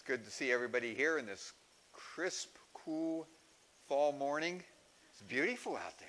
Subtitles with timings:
[0.00, 1.52] It's good to see everybody here in this
[1.92, 3.28] crisp, cool
[3.86, 4.62] fall morning.
[5.12, 6.08] It's beautiful out there.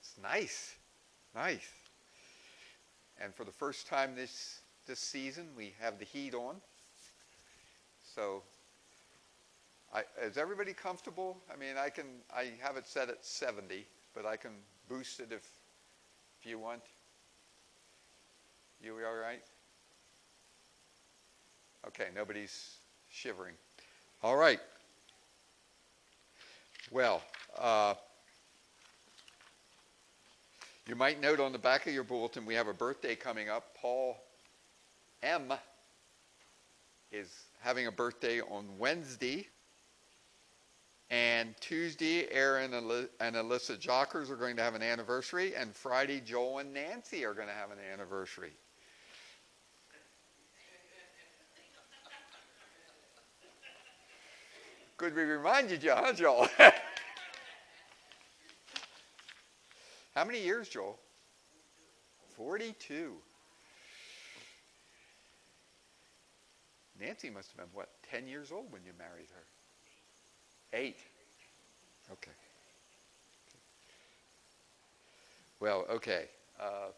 [0.00, 0.76] It's nice,
[1.34, 1.68] nice.
[3.20, 6.56] And for the first time this this season, we have the heat on.
[8.14, 8.42] So,
[9.94, 11.36] I, is everybody comfortable?
[11.52, 13.84] I mean, I can I have it set at 70,
[14.14, 14.52] but I can
[14.88, 15.46] boost it if
[16.40, 16.80] if you want.
[18.82, 19.42] You all right?
[21.88, 22.78] Okay, nobody's
[23.16, 23.54] shivering.
[24.22, 24.60] All right.
[26.90, 27.22] Well,
[27.58, 27.94] uh,
[30.86, 33.74] you might note on the back of your bulletin we have a birthday coming up.
[33.80, 34.18] Paul
[35.22, 35.52] M
[37.10, 39.48] is having a birthday on Wednesday.
[41.08, 45.54] And Tuesday, Aaron and Alyssa Jockers are going to have an anniversary.
[45.54, 48.52] And Friday, Joel and Nancy are going to have an anniversary.
[54.96, 56.48] Could we remind you, John, Joel?
[60.14, 60.98] How many years, Joel?
[62.36, 63.12] 42.
[66.98, 69.44] Nancy must have been, what, 10 years old when you married her?
[70.78, 70.96] Eight.
[72.10, 72.30] Okay.
[75.60, 76.24] Well, okay.
[76.58, 76.88] Uh,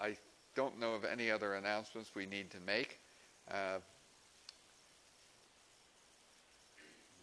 [0.00, 0.16] I
[0.54, 2.98] don't know of any other announcements we need to make.
[3.50, 3.78] Uh,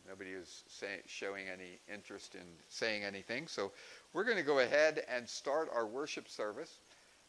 [0.10, 3.46] Nobody is say, showing any interest in saying anything.
[3.46, 3.72] So
[4.12, 6.80] we're going to go ahead and start our worship service.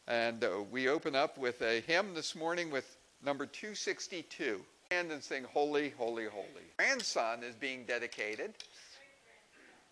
[0.07, 4.59] And uh, we open up with a hymn this morning with number 262.
[4.89, 6.65] And then sing Holy, Holy, Holy.
[6.77, 8.55] Grandson is being dedicated.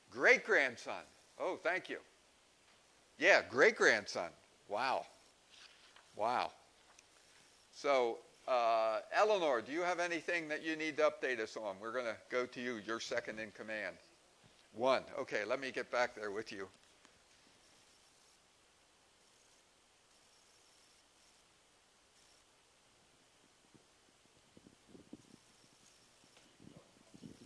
[0.10, 1.04] Great grandson.
[1.40, 1.98] Oh, thank you.
[3.20, 4.30] Yeah, great grandson.
[4.68, 5.06] Wow.
[6.16, 6.50] Wow.
[7.72, 8.18] So
[8.50, 11.76] uh, Eleanor, do you have anything that you need to update us on?
[11.80, 12.80] We're going to go to you.
[12.86, 13.96] You're second in command.
[14.74, 15.04] One.
[15.20, 16.68] Okay, let me get back there with you.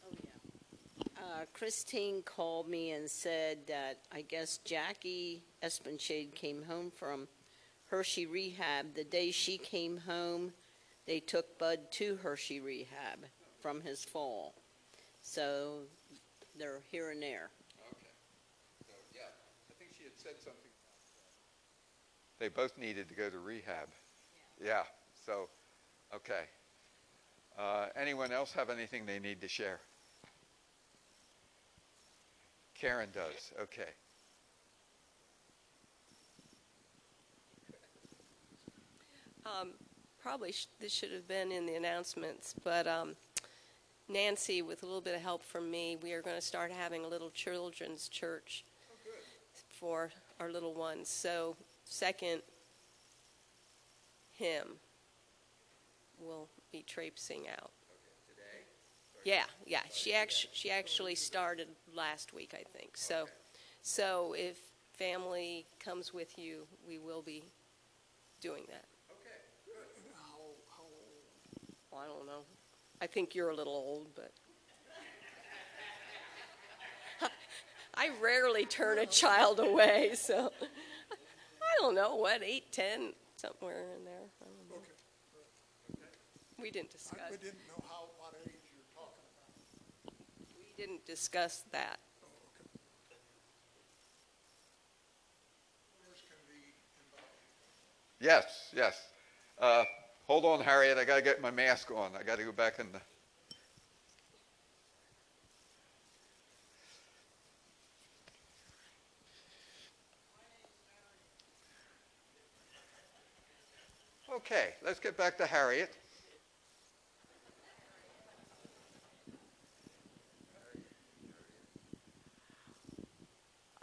[0.01, 0.11] Oh,
[1.22, 7.28] uh, Christine called me and said that I guess Jackie Espenshade came home from
[7.88, 8.95] Hershey Rehab.
[8.95, 10.53] The day she came home,
[11.06, 13.25] they took Bud to Hershey Rehab
[13.62, 14.56] from his fall.
[15.22, 15.81] So
[16.58, 17.50] they're here and there.
[17.91, 18.12] Okay.
[18.88, 19.22] So, yeah,
[19.69, 20.72] I think she had said something.
[22.40, 23.88] They both needed to go to rehab.
[24.59, 24.68] Yeah.
[24.68, 24.84] yeah
[25.25, 25.47] so,
[26.14, 26.44] okay.
[27.58, 29.80] Uh, anyone else have anything they need to share?
[32.75, 33.53] Karen does.
[33.62, 33.91] Okay.
[39.46, 39.74] Um,
[40.23, 43.16] probably sh- this should have been in the announcements, but um,
[44.07, 47.03] Nancy, with a little bit of help from me, we are going to start having
[47.03, 48.63] a little children's church
[49.69, 51.09] for our little ones.
[51.09, 52.41] So, second
[54.31, 54.78] hymn
[56.17, 57.72] will be traipsing out.
[59.25, 59.81] Yeah, yeah.
[59.91, 62.97] She actually she actually started last week, I think.
[62.97, 63.28] So,
[63.81, 64.57] so if
[64.97, 67.44] family comes with you, we will be
[68.41, 68.85] doing that.
[71.93, 72.41] Well, I don't know.
[73.01, 74.31] I think you're a little old, but.
[77.93, 84.05] I rarely turn a child away, so I don't know what eight, ten, somewhere in
[84.05, 84.25] there.
[84.41, 84.75] I don't know.
[85.93, 86.01] Okay.
[86.59, 87.19] We didn't discuss.
[87.29, 90.15] We didn't know how what age you're talking about.
[90.57, 91.99] We didn't discuss that.
[92.23, 92.69] Oh, okay.
[96.07, 97.29] Others can be involved.
[98.19, 98.99] Yes, yes.
[99.59, 99.83] Uh,
[100.28, 100.97] Hold on, Harriet.
[100.97, 102.11] I got to get my mask on.
[102.17, 103.01] I got to go back in the.
[114.34, 115.96] Okay, let's get back to Harriet.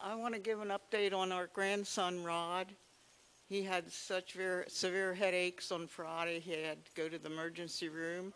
[0.02, 2.66] I want to give an update on our grandson, Rod.
[3.50, 6.38] He had such very severe headaches on Friday.
[6.38, 8.32] He had to go to the emergency room,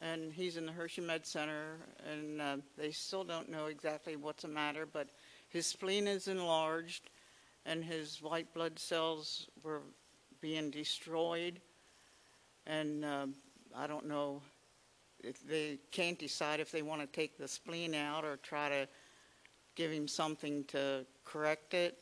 [0.00, 4.42] and he's in the Hershey Med Center, and uh, they still don't know exactly what's
[4.42, 5.08] the matter, but
[5.48, 7.10] his spleen is enlarged,
[7.66, 9.82] and his white blood cells were
[10.40, 11.60] being destroyed,
[12.64, 13.26] and uh,
[13.74, 14.40] I don't know
[15.18, 18.88] if they can't decide if they want to take the spleen out or try to
[19.74, 21.98] give him something to correct it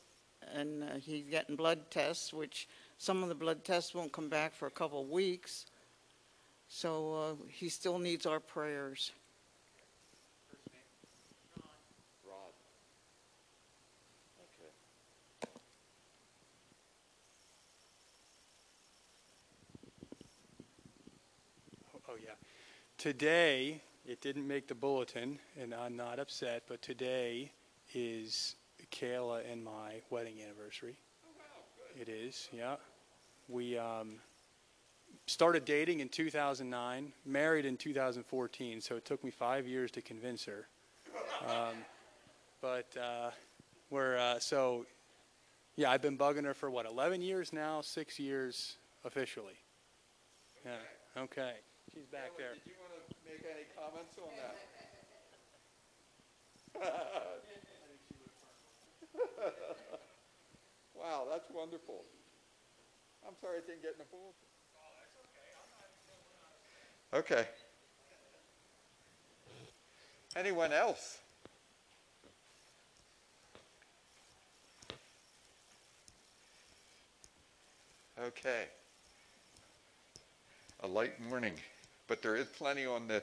[0.54, 4.54] and uh, he's getting blood tests, which some of the blood tests won't come back
[4.54, 5.66] for a couple of weeks.
[6.68, 9.12] So uh, he still needs our prayers.
[22.08, 22.34] Oh, yeah.
[22.98, 27.50] Today, it didn't make the bulletin, and I'm not upset, but today
[27.92, 28.54] is
[28.92, 30.96] Kayla and my wedding anniversary.
[31.98, 32.76] It is, yeah.
[33.48, 34.16] We um,
[35.26, 40.44] started dating in 2009, married in 2014, so it took me five years to convince
[40.44, 40.68] her.
[41.46, 41.74] Um,
[42.62, 43.30] but uh,
[43.90, 44.86] we're, uh, so,
[45.76, 49.54] yeah, I've been bugging her for what, 11 years now, six years officially.
[50.64, 50.72] Yeah,
[51.18, 51.52] okay.
[51.92, 52.54] She's back Ella, there.
[52.54, 54.32] Did you want to make any comments on
[56.80, 57.52] that?
[60.98, 62.02] Wow, that's wonderful.
[63.26, 64.46] I'm sorry I didn't get in the bulletin.
[67.14, 67.46] Okay.
[70.36, 71.18] Anyone else?
[78.20, 78.64] Okay.
[80.80, 81.54] A light morning,
[82.08, 83.22] but there is plenty on the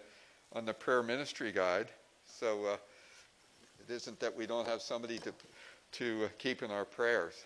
[0.54, 1.88] on the prayer ministry guide.
[2.26, 2.78] So uh,
[3.80, 5.34] it isn't that we don't have somebody to
[5.94, 7.46] to uh, keep in our prayers.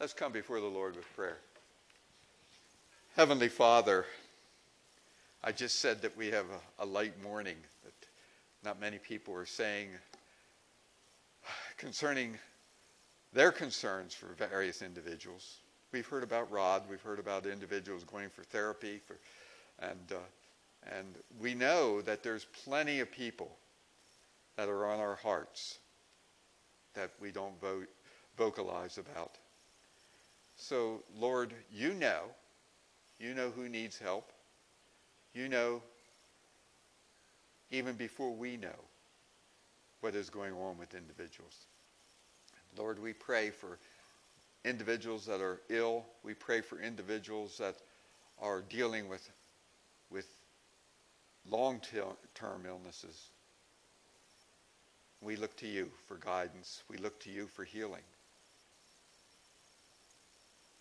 [0.00, 1.38] Let's come before the Lord with prayer.
[3.16, 4.06] Heavenly Father,
[5.42, 7.92] I just said that we have a, a light morning that
[8.64, 9.88] not many people are saying
[11.76, 12.38] concerning
[13.32, 15.58] their concerns for various individuals.
[15.92, 16.82] We've heard about Rod.
[16.90, 19.16] We've heard about individuals going for therapy, for,
[19.78, 20.18] and uh,
[20.96, 21.06] and
[21.40, 23.50] we know that there's plenty of people
[24.56, 25.78] that are on our hearts
[26.94, 27.88] that we don't vote,
[28.36, 29.32] vocalize about.
[30.56, 32.22] So, Lord, you know,
[33.18, 34.32] you know who needs help.
[35.34, 35.82] You know,
[37.70, 38.68] even before we know
[40.00, 41.66] what is going on with individuals.
[42.76, 43.78] Lord, we pray for
[44.64, 46.04] individuals that are ill.
[46.22, 47.76] We pray for individuals that
[48.40, 49.28] are dealing with,
[50.10, 50.26] with
[51.50, 53.30] long-term illnesses.
[55.20, 56.82] We look to you for guidance.
[56.88, 58.02] We look to you for healing.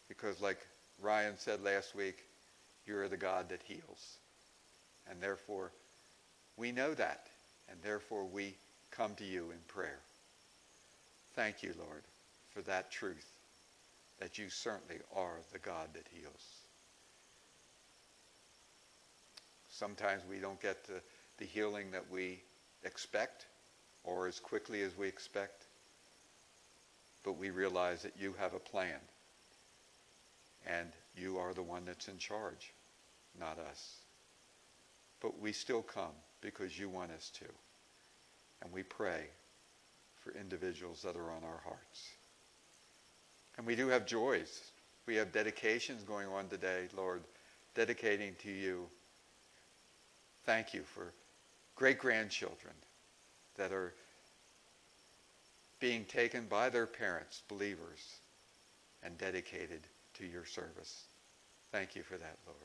[0.08, 0.60] Because like
[1.02, 2.24] Ryan said last week,
[2.86, 4.18] you're the God that heals.
[5.10, 5.72] And therefore,
[6.56, 7.28] we know that.
[7.70, 8.56] And therefore, we
[8.92, 10.00] come to you in prayer.
[11.36, 12.04] Thank you, Lord,
[12.54, 13.26] for that truth,
[14.20, 16.62] that you certainly are the God that heals.
[19.70, 21.02] Sometimes we don't get the,
[21.38, 22.42] the healing that we
[22.84, 23.46] expect
[24.04, 25.66] or as quickly as we expect,
[27.24, 29.00] but we realize that you have a plan
[30.66, 32.74] and you are the one that's in charge,
[33.40, 33.98] not us.
[35.22, 37.46] But we still come because you want us to.
[38.62, 39.26] And we pray
[40.16, 42.17] for individuals that are on our hearts.
[43.58, 44.72] And we do have joys.
[45.06, 47.24] We have dedications going on today, Lord,
[47.76, 48.86] dedicating to you.
[50.46, 51.14] Thank you for
[51.76, 52.74] great grandchildren
[53.56, 53.94] that are
[55.80, 58.18] being taken by their parents, believers,
[59.04, 59.82] and dedicated
[60.16, 61.06] to your service.
[61.72, 62.58] Thank you for that, Lord.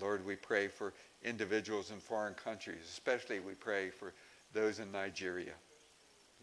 [0.00, 0.92] Lord, we pray for
[1.24, 4.12] individuals in foreign countries, especially we pray for
[4.52, 5.54] those in Nigeria.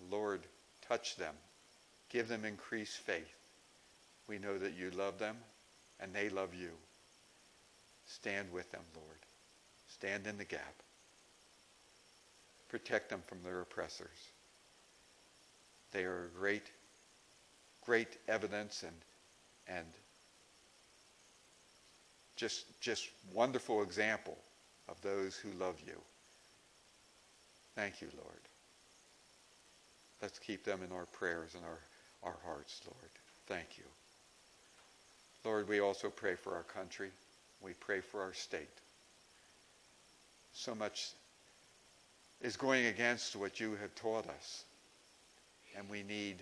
[0.09, 0.41] Lord,
[0.87, 1.33] touch them.
[2.09, 3.33] Give them increased faith.
[4.27, 5.37] We know that you love them
[5.99, 6.69] and they love you.
[8.05, 9.17] Stand with them, Lord.
[9.89, 10.73] Stand in the gap.
[12.69, 14.31] Protect them from their oppressors.
[15.91, 16.63] They are a great,
[17.85, 18.95] great evidence and,
[19.77, 19.85] and
[22.35, 24.37] just, just wonderful example
[24.89, 25.99] of those who love you.
[27.75, 28.39] Thank you, Lord.
[30.21, 31.79] Let's keep them in our prayers and our,
[32.27, 33.11] our hearts, Lord.
[33.47, 33.83] Thank you.
[35.45, 37.09] Lord, we also pray for our country.
[37.61, 38.67] We pray for our state.
[40.53, 41.11] So much
[42.41, 44.63] is going against what you have taught us.
[45.77, 46.37] And we need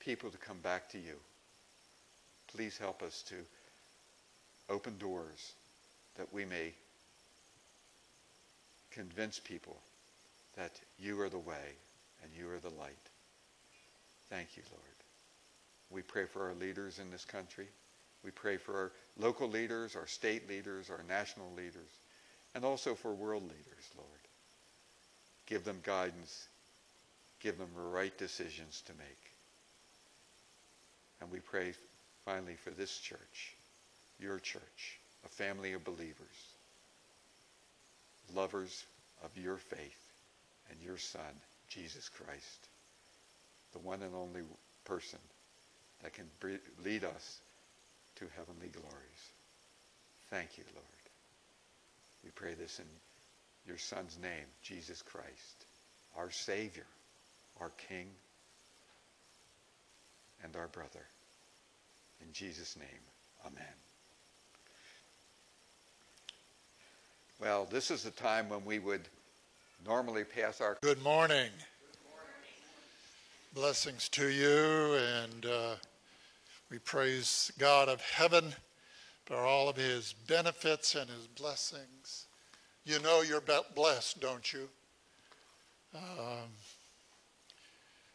[0.00, 1.14] people to come back to you.
[2.54, 3.34] Please help us to
[4.70, 5.52] open doors
[6.16, 6.72] that we may
[8.90, 9.76] convince people
[10.56, 11.76] that you are the way
[12.22, 13.11] and you are the light.
[14.32, 14.82] Thank you, Lord.
[15.90, 17.66] We pray for our leaders in this country.
[18.24, 21.90] We pray for our local leaders, our state leaders, our national leaders,
[22.54, 24.08] and also for world leaders, Lord.
[25.44, 26.48] Give them guidance.
[27.40, 29.32] give them the right decisions to make.
[31.20, 31.74] And we pray
[32.24, 33.54] finally for this church,
[34.20, 36.54] your church, a family of believers,
[38.34, 38.84] lovers
[39.24, 40.12] of your faith
[40.70, 41.20] and your Son,
[41.68, 42.68] Jesus Christ,
[43.72, 44.42] the one and only
[44.84, 45.18] person
[46.02, 46.26] that can
[46.84, 47.40] lead us
[48.16, 49.32] to heavenly glories.
[50.30, 50.86] Thank you, Lord.
[52.24, 52.86] We pray this in
[53.66, 55.66] your Son's name, Jesus Christ,
[56.16, 56.86] our Savior,
[57.60, 58.06] our King,
[60.42, 61.06] and our brother.
[62.20, 63.64] In Jesus' name, amen.
[67.40, 69.08] Well, this is the time when we would
[69.84, 70.78] normally pass our.
[70.82, 71.50] Good morning.
[73.54, 75.74] Blessings to you, and uh,
[76.70, 78.54] we praise God of heaven
[79.26, 82.28] for all of his benefits and his blessings.
[82.86, 83.42] You know you're
[83.74, 84.70] blessed, don't you?
[85.94, 86.48] Um,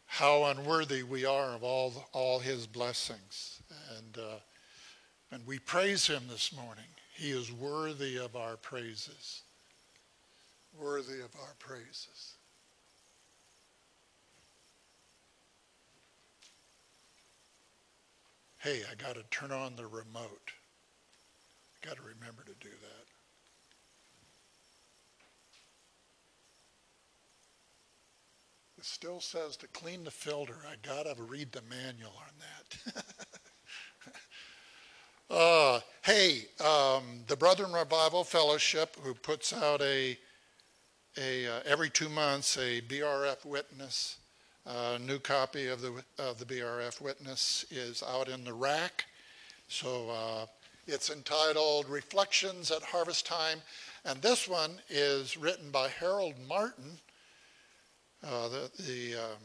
[0.06, 3.62] how unworthy we are of all, all his blessings.
[3.96, 4.40] And, uh,
[5.30, 6.90] and we praise him this morning.
[7.14, 9.42] He is worthy of our praises.
[10.76, 12.37] Worthy of our praises.
[18.60, 20.50] Hey, I got to turn on the remote.
[21.76, 23.06] I Got to remember to do that.
[28.78, 30.56] It still says to clean the filter.
[30.68, 34.14] I got to read the manual on that.
[35.36, 40.18] uh, hey, um, the Brethren Revival Fellowship, who puts out a,
[41.16, 44.18] a uh, every two months a BRF witness,
[44.68, 49.06] a new copy of the of the BRF witness is out in the rack.
[49.68, 50.46] So uh,
[50.86, 53.58] it's entitled Reflections at Harvest Time,
[54.04, 56.98] and this one is written by Harold Martin
[58.26, 59.38] uh, the the, um,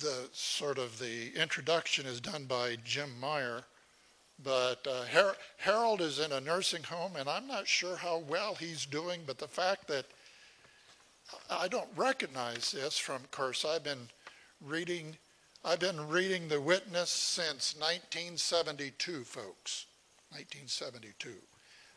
[0.00, 3.62] the sort of the introduction is done by Jim Myer,
[4.42, 8.54] but uh, Har- Harold is in a nursing home, and I'm not sure how well
[8.54, 9.22] he's doing.
[9.26, 10.04] But the fact that
[11.50, 14.08] I don't recognize this from, course, I've been
[14.60, 15.16] reading.
[15.64, 19.86] I've been reading The Witness since 1972, folks.
[20.30, 21.30] 1972.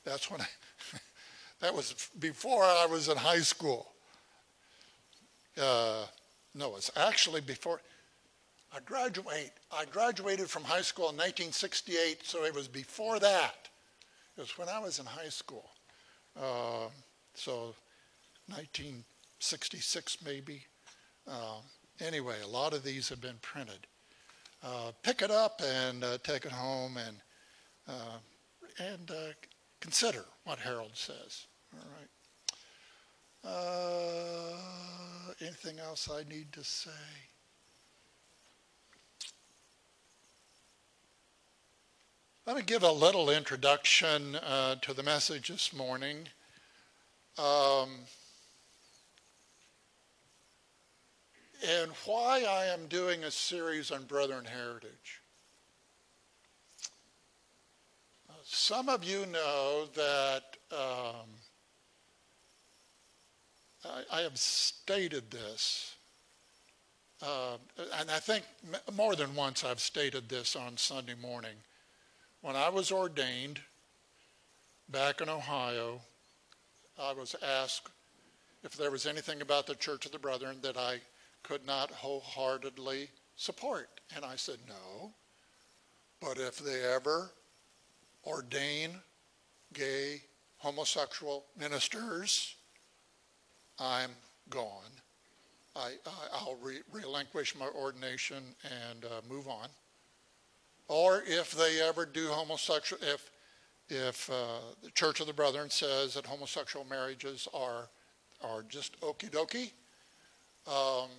[0.03, 0.47] That's when I,
[1.59, 3.91] that was before I was in high school
[5.59, 6.05] uh,
[6.55, 7.81] no, it's actually before
[8.73, 9.51] I graduate.
[9.71, 13.69] I graduated from high school in 1968, so it was before that.
[14.37, 15.69] It was when I was in high school.
[16.37, 16.87] Uh,
[17.33, 17.75] so
[19.41, 20.63] 1966 maybe.
[21.27, 21.61] Uh,
[21.99, 23.87] anyway, a lot of these have been printed.
[24.63, 27.17] Uh, pick it up and uh, take it home and
[27.87, 28.19] uh,
[28.77, 29.33] and uh,
[29.79, 31.47] consider what Harold says.
[31.73, 32.07] All right.
[33.43, 36.91] Uh, anything else I need to say?
[42.45, 46.27] Let me give a little introduction to the message this morning.
[47.39, 48.01] Um,
[51.61, 55.21] and why I am doing a series on Brethren Heritage.
[58.43, 61.27] Some of you know that um,
[63.85, 65.95] I, I have stated this,
[67.21, 67.57] uh,
[67.99, 68.43] and I think
[68.93, 71.55] more than once I've stated this on Sunday morning.
[72.41, 73.59] When I was ordained
[74.89, 76.01] back in Ohio,
[76.99, 77.89] I was asked
[78.63, 80.99] if there was anything about the Church of the Brethren that I
[81.43, 83.89] could not wholeheartedly support.
[84.15, 85.11] And I said, no.
[86.21, 87.31] But if they ever
[88.25, 88.91] ordain
[89.73, 90.21] gay,
[90.57, 92.55] homosexual ministers,
[93.79, 94.11] I'm
[94.49, 94.91] gone.
[95.75, 95.93] I,
[96.45, 99.69] will re- relinquish my ordination and uh, move on.
[100.87, 103.31] Or if they ever do homosexual, if,
[103.89, 107.87] if uh, the Church of the Brethren says that homosexual marriages are,
[108.43, 109.71] are just okie dokie,
[110.67, 111.09] um,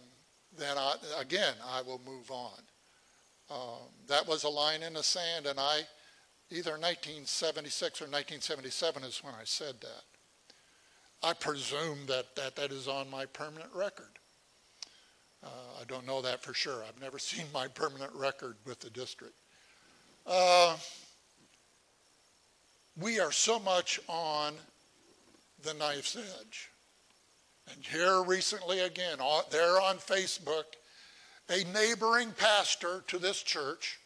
[0.59, 2.59] then I, again, I will move on.
[3.51, 5.81] Um, that was a line in the sand, and I,
[6.51, 10.05] either 1976 or 1977 is when I said that.
[11.23, 14.19] I presume that that, that is on my permanent record.
[15.45, 15.49] Uh,
[15.81, 16.83] I don't know that for sure.
[16.87, 19.35] I've never seen my permanent record with the district.
[20.27, 20.77] Uh,
[23.01, 24.55] we are so much on
[25.63, 26.72] the knife's edge.
[27.71, 29.19] And here recently again,
[29.51, 30.65] there on Facebook,
[31.49, 33.99] a neighboring pastor to this church,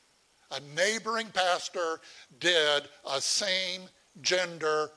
[0.51, 2.01] a neighboring pastor
[2.39, 3.83] did a same
[4.23, 4.91] gender,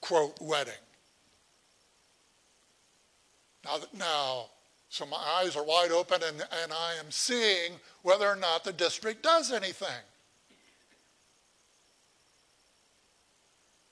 [0.00, 0.72] quote, wedding.
[3.64, 4.44] Now, now,
[4.88, 7.72] so my eyes are wide open and, and I am seeing
[8.02, 9.88] whether or not the district does anything.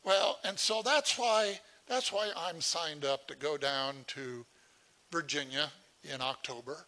[0.05, 4.45] Well, and so that's why that's why I'm signed up to go down to
[5.11, 5.71] Virginia
[6.05, 6.85] in October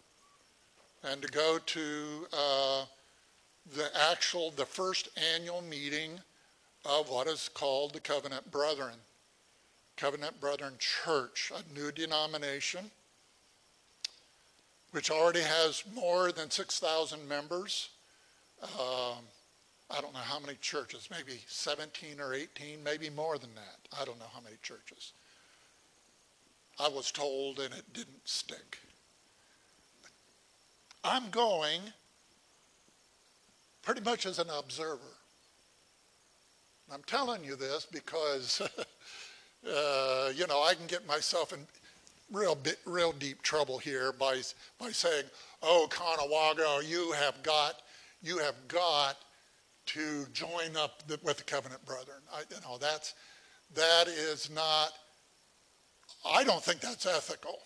[1.02, 2.84] and to go to uh,
[3.74, 6.20] the actual the first annual meeting
[6.84, 8.94] of what is called the Covenant Brethren.
[9.96, 12.90] Covenant Brethren Church, a new denomination,
[14.90, 17.90] which already has more than 6,000 members.
[18.62, 19.24] Um,
[19.90, 24.00] I don't know how many churches, maybe 17 or 18, maybe more than that.
[24.00, 25.12] I don't know how many churches.
[26.80, 28.78] I was told and it didn't stick.
[31.04, 31.80] I'm going
[33.82, 35.00] pretty much as an observer.
[36.92, 38.62] I'm telling you this because,
[39.68, 41.60] uh, you know, I can get myself in
[42.32, 44.40] real, bit, real deep trouble here by,
[44.78, 45.24] by saying,
[45.62, 47.82] oh, Conewago, you have got,
[48.22, 49.16] you have got
[49.86, 52.18] to join up the, with the covenant brethren.
[52.32, 53.14] I, you know, that's,
[53.74, 54.92] that is not,
[56.26, 57.58] I don't think that's ethical.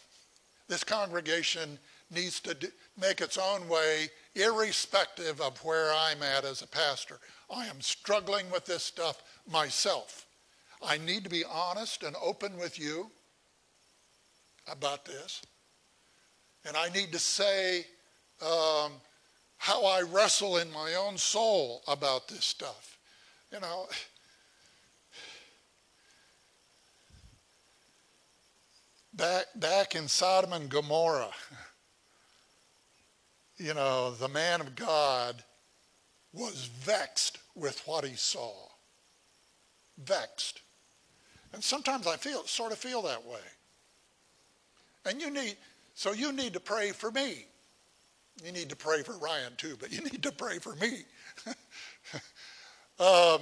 [0.69, 1.79] This congregation
[2.11, 2.69] needs to do,
[3.01, 7.19] make its own way, irrespective of where I'm at as a pastor.
[7.55, 10.27] I am struggling with this stuff myself.
[10.83, 13.11] I need to be honest and open with you
[14.71, 15.43] about this.
[16.67, 17.87] And I need to say
[18.43, 18.93] um,
[19.59, 22.99] how I wrestle in my own soul about this stuff.
[23.53, 23.87] You know,
[29.13, 31.33] back, back in Sodom and Gomorrah,
[33.57, 35.43] you know, the man of God
[36.33, 38.55] was vexed with what he saw.
[39.99, 40.61] Vexed.
[41.53, 43.41] And sometimes I feel sort of feel that way.
[45.05, 45.57] And you need
[45.95, 47.47] so you need to pray for me.
[48.45, 51.03] You need to pray for Ryan too, but you need to pray for me.
[53.01, 53.41] um,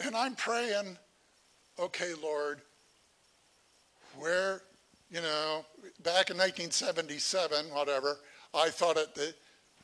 [0.00, 0.96] and I'm praying,
[1.78, 2.60] okay, Lord,
[4.18, 4.62] where,
[5.10, 5.64] you know,
[6.02, 8.18] back in 1977, whatever,
[8.52, 9.34] I thought it, the,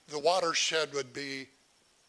[0.08, 1.46] the watershed would be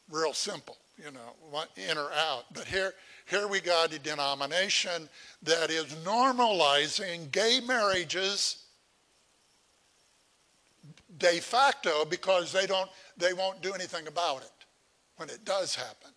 [0.10, 2.46] real simple, you know, in or out.
[2.54, 2.94] But here,
[3.26, 5.10] here we got a denomination
[5.44, 8.66] that is normalizing gay marriages
[11.22, 14.66] de facto because they don't they won't do anything about it
[15.18, 16.10] when it does happen.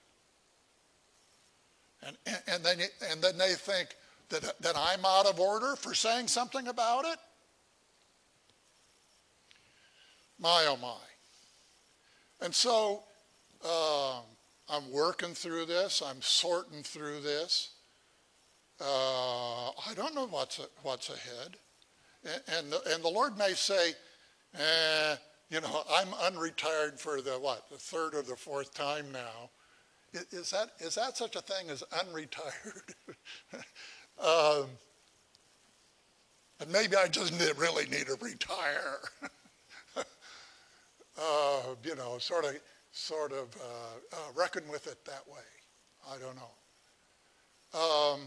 [2.07, 2.17] And,
[2.49, 2.79] and, then
[3.11, 3.97] and then they think
[4.31, 7.19] that, that I'm out of order for saying something about it.
[10.39, 12.45] My oh my.
[12.45, 13.05] And so
[13.65, 14.21] uh,
[14.69, 16.03] I'm working through this.
[16.05, 17.71] I'm sorting through this.
[18.81, 21.57] Uh, I don't know what's what's ahead,
[22.25, 23.93] and and the, and the Lord may say,
[24.59, 25.17] eh,
[25.51, 29.51] you know, I'm unretired for the what the third or the fourth time now.
[30.31, 32.95] Is that is that such a thing as unretired?
[34.63, 34.69] um,
[36.61, 38.99] and maybe I just really need to retire.
[39.97, 42.57] uh, you know, sort of,
[42.93, 45.43] sort of uh, uh, reckon with it that way.
[46.09, 46.53] I don't know.
[47.79, 48.21] Um,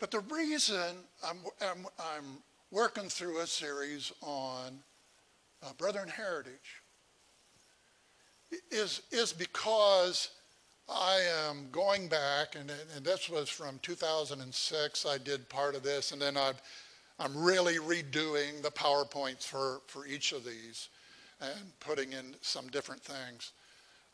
[0.00, 2.24] but the reason I'm, I'm, I'm,
[2.72, 4.80] working through a series on
[5.62, 6.82] uh, Brethren Heritage
[8.70, 10.30] is, is because
[10.88, 15.06] I am going back, and, and this was from 2006.
[15.06, 16.62] I did part of this, and then I've,
[17.18, 20.88] I'm really redoing the PowerPoints for, for each of these
[21.40, 23.52] and putting in some different things.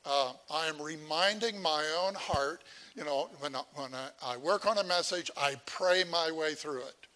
[0.04, 2.64] Uh, I am reminding my own heart,
[2.96, 6.54] you know, when, I, when I, I, work on a message, I pray my way
[6.54, 7.06] through it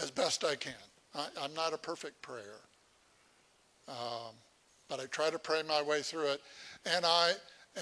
[0.00, 0.72] as best I can.
[1.14, 2.60] I, am not a perfect prayer,
[3.88, 4.34] um,
[4.88, 6.40] but I try to pray my way through it.
[6.86, 7.32] And I,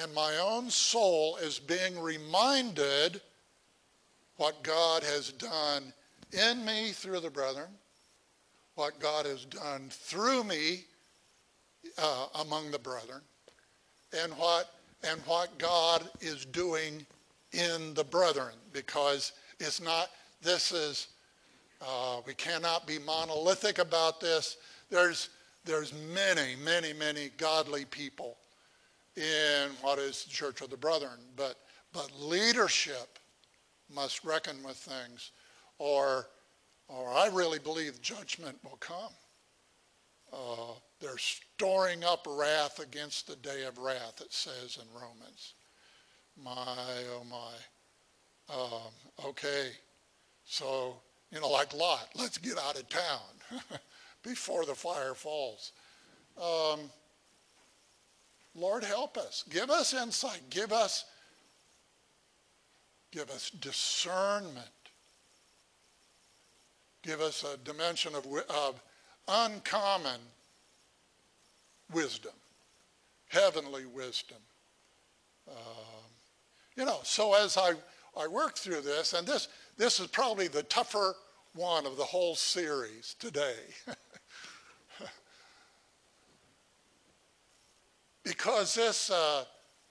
[0.03, 3.21] and my own soul is being reminded
[4.37, 5.93] what God has done
[6.33, 7.69] in me through the brethren,
[8.75, 10.85] what God has done through me
[11.99, 13.21] uh, among the brethren
[14.23, 14.71] and what
[15.09, 17.07] and what God is doing
[17.53, 20.09] in the brethren because it's not
[20.43, 21.09] this is
[21.81, 24.57] uh, we cannot be monolithic about this
[24.91, 25.31] there's
[25.67, 28.39] there's many many many godly people
[29.17, 31.57] in what is the church of the brethren but
[31.93, 33.19] but leadership
[33.95, 35.33] must reckon with things
[35.79, 36.27] or
[36.89, 39.13] or I really believe judgment will come
[40.33, 45.55] uh, they're storing up wrath against the day of wrath, it says in Romans.
[46.43, 48.55] My, oh my.
[48.55, 49.71] Um, okay,
[50.45, 50.97] so
[51.33, 53.21] You know, like Lot, let's get out of town
[54.27, 55.73] before the fire falls.
[56.37, 56.81] Um,
[58.55, 59.45] Lord, help us.
[59.49, 60.41] Give us insight.
[60.51, 61.05] Give us,
[63.13, 64.67] give us discernment.
[67.03, 68.83] Give us a dimension of, of
[69.29, 70.21] uncommon
[71.93, 72.33] wisdom,
[73.29, 74.39] heavenly wisdom.
[75.49, 75.57] Um,
[76.75, 77.75] you know, so as I,
[78.19, 81.15] I work through this, and this, this is probably the tougher
[81.57, 83.57] one of the whole series today.
[88.25, 89.45] because this, uh,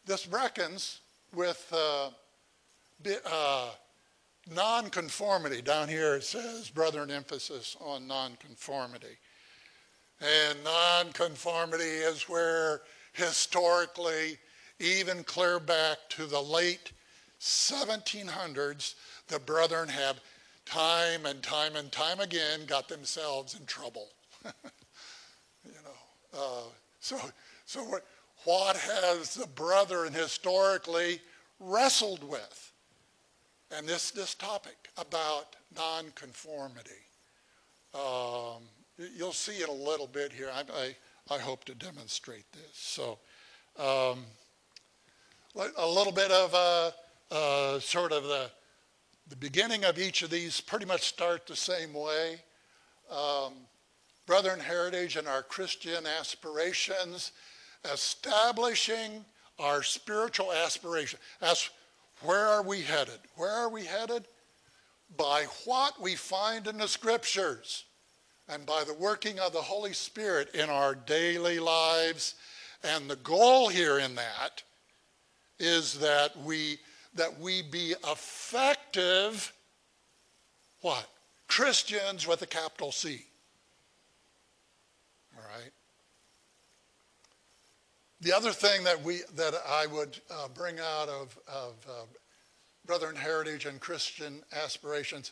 [0.06, 1.02] this reckons
[1.34, 2.10] with uh,
[3.26, 3.70] uh,
[4.54, 5.62] nonconformity.
[5.62, 9.18] Down here it says, brethren, emphasis on nonconformity.
[10.22, 12.82] And nonconformity is where
[13.14, 14.38] historically,
[14.80, 16.92] even clear back to the late
[17.42, 18.96] 1700s,
[19.28, 20.20] the brethren have
[20.66, 24.10] time and time and time again got themselves in trouble.
[24.46, 26.64] you know, uh,
[27.00, 27.18] so
[27.66, 28.06] so what
[28.44, 31.20] what has the brethren historically
[31.60, 32.72] wrestled with?
[33.72, 36.92] And this this topic about nonconformity.
[37.94, 38.64] Um,
[38.98, 40.50] you'll see it a little bit here.
[40.54, 40.64] I,
[41.32, 42.72] I, I hope to demonstrate this.
[42.74, 43.18] So,
[43.78, 44.20] um,
[45.78, 46.94] a little bit of a,
[47.32, 48.50] uh, sort of the,
[49.28, 52.42] the beginning of each of these pretty much start the same way.
[53.10, 53.54] Um,
[54.26, 57.32] Brethren Heritage and our Christian aspirations,
[57.92, 59.26] establishing
[59.60, 61.20] our spiritual aspiration.
[61.42, 61.70] As
[62.22, 63.20] where are we headed?
[63.36, 64.26] Where are we headed?
[65.18, 67.86] By what we find in the scriptures
[68.48, 72.36] and by the working of the Holy Spirit in our daily lives.
[72.84, 74.64] And the goal here in that
[75.60, 76.78] is that we
[77.16, 79.54] that we be effective
[80.86, 81.08] what?
[81.48, 83.26] Christians with a capital C.
[85.36, 85.72] All right.
[88.22, 92.06] The other thing that we that I would uh, bring out of of uh,
[92.86, 95.32] Brethren Heritage and Christian aspirations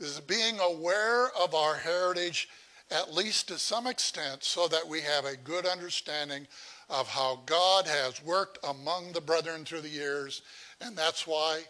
[0.00, 2.48] is being aware of our heritage
[2.90, 6.46] at least to some extent so that we have a good understanding
[6.88, 10.42] of how God has worked among the brethren through the years.
[10.80, 11.62] And that's why,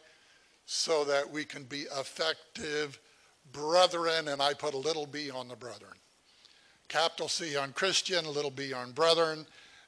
[0.67, 2.99] so that we can be effective
[3.53, 5.95] brethren, and I put a little b on the brethren.
[6.89, 9.47] Capital C on Christian, a little b on brethren.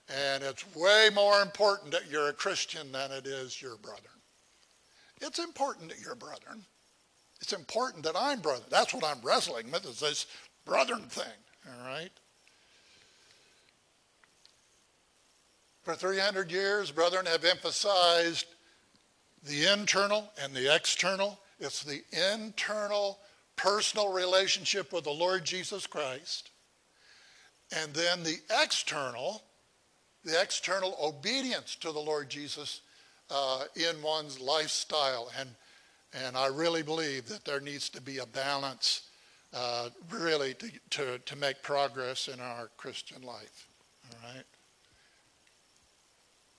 [0.09, 4.03] And it's way more important that you're a Christian than it is your brethren.
[5.21, 6.65] It's important that you're brethren.
[7.41, 8.65] It's important that I'm brother.
[8.71, 10.27] That's what I'm wrestling with is this
[10.65, 11.25] brethren thing,
[11.67, 12.11] all right?
[15.87, 18.47] For 300 years, brethren have emphasized
[19.45, 21.39] the internal and the external.
[21.61, 22.03] It's the
[22.35, 23.21] internal
[23.55, 26.51] personal relationship with the Lord Jesus Christ.
[27.71, 29.45] And then the external,
[30.25, 32.81] the external obedience to the Lord Jesus
[33.31, 35.31] uh, in one's lifestyle.
[35.39, 35.51] And,
[36.25, 39.03] and I really believe that there needs to be a balance
[39.55, 43.69] uh, really to, to, to make progress in our Christian life.
[44.11, 44.43] All right?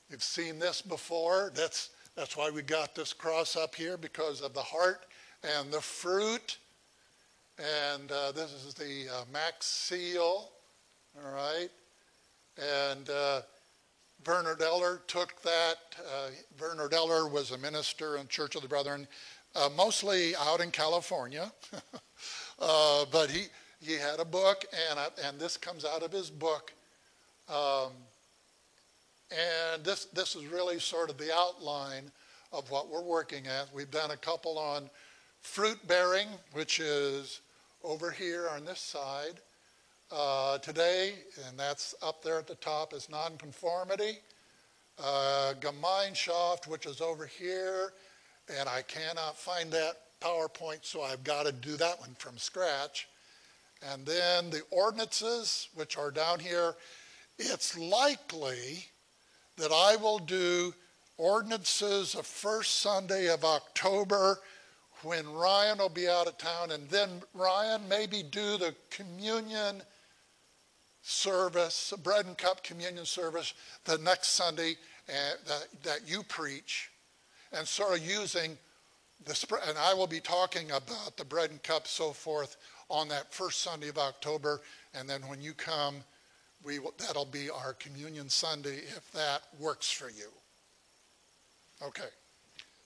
[0.09, 1.51] You've seen this before.
[1.53, 5.05] That's, that's why we got this cross up here because of the heart
[5.43, 6.57] and the fruit.
[7.57, 10.49] And uh, this is the uh, Mack's seal.
[11.17, 11.69] All right?
[12.57, 13.41] And uh,
[14.23, 15.75] Bernard Eller took that.
[15.99, 19.07] Uh, Bernard Eller was a minister in Church of the Brethren,
[19.55, 21.51] uh, mostly out in California.
[22.59, 23.43] Uh, but he,
[23.79, 26.73] he had a book, and, and this comes out of his book.
[27.47, 27.91] Um,
[29.31, 32.11] and this, this is really sort of the outline
[32.53, 33.73] of what we're working at.
[33.73, 34.89] We've done a couple on
[35.41, 37.41] fruit bearing, which is
[37.83, 39.39] over here on this side.
[40.09, 41.15] Uh, today,
[41.47, 44.19] and that's up there at the top, is nonconformity.
[44.97, 47.91] Uh, Gemeinschaft, which is over here,
[48.57, 53.07] and I cannot find that PowerPoint, so I've got to do that one from scratch.
[53.91, 56.75] And then the ordinances, which are down here,
[57.37, 58.85] it's likely
[59.57, 60.73] that I will do
[61.17, 64.39] ordinances the first Sunday of October
[65.03, 69.81] when Ryan will be out of town, and then Ryan maybe do the communion
[71.01, 73.53] service, the bread and cup communion service,
[73.85, 74.75] the next Sunday
[75.07, 76.89] eh, that, that you preach,
[77.51, 78.57] and sort of using
[79.25, 82.57] the, and I will be talking about the bread and cup, so forth,
[82.89, 84.61] on that first Sunday of October.
[84.93, 86.03] And then when you come,
[86.67, 90.27] we will, that'll be our communion Sunday if that works for you.
[91.81, 92.09] Okay.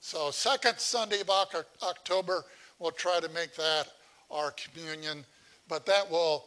[0.00, 2.44] So second Sunday of October,
[2.78, 3.88] we'll try to make that
[4.30, 5.24] our communion,
[5.68, 6.44] but that will,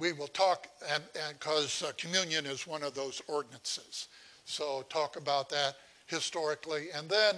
[0.00, 1.02] we will talk, and
[1.38, 4.08] because uh, communion is one of those ordinances.
[4.44, 6.88] So talk about that historically.
[6.94, 7.36] And then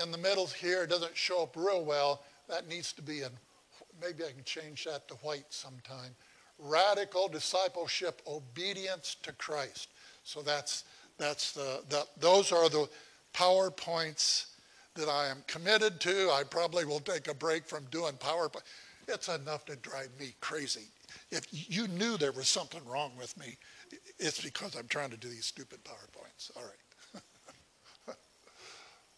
[0.00, 2.24] in the middle here, it doesn't show up real well.
[2.48, 3.30] That needs to be in,
[4.00, 6.14] maybe I can change that to white sometime.
[6.58, 9.88] Radical discipleship, obedience to Christ.
[10.24, 10.84] So that's,
[11.18, 12.88] that's the, the those are the
[13.34, 14.46] PowerPoints
[14.94, 16.30] that I am committed to.
[16.30, 18.62] I probably will take a break from doing PowerPoint.
[19.08, 20.88] It's enough to drive me crazy.
[21.30, 23.56] If you knew there was something wrong with me,
[24.18, 26.50] it's because I'm trying to do these stupid PowerPoints.
[26.56, 27.22] All right.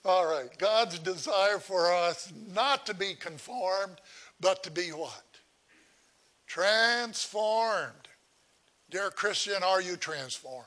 [0.05, 0.49] All right.
[0.59, 4.01] God's desire for us not to be conformed,
[4.41, 5.23] but to be what?
[6.49, 8.09] Transformed.
[8.91, 10.65] Dear Christian, are you transformed?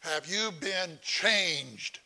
[0.00, 2.00] Have you been changed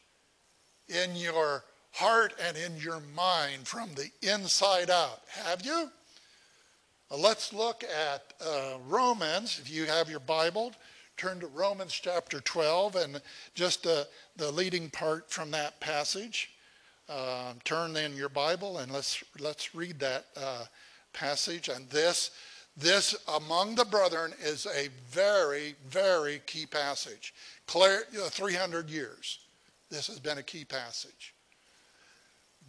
[0.89, 5.21] in your heart and in your mind from the inside out?
[5.45, 5.89] Have you?
[7.13, 9.61] Uh, let's look at uh, Romans.
[9.63, 10.73] If you have your Bible,
[11.17, 13.23] turn to Romans chapter 12 and
[13.55, 14.03] just uh,
[14.37, 16.51] the leading part from that passage.
[17.09, 20.65] Uh, turn in your Bible and let's let's read that uh,
[21.15, 21.69] passage.
[21.69, 22.31] And this
[22.77, 27.33] this among the brethren is a very very key passage.
[27.67, 29.39] Clear, 300 years.
[29.91, 31.35] This has been a key passage.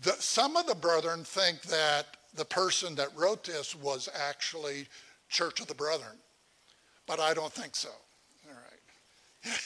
[0.02, 2.06] The, some of the brethren think that
[2.36, 4.88] the person that wrote this was actually
[5.30, 6.18] Church of the Brethren,
[7.08, 7.90] but I don't think so.
[8.48, 9.60] All right.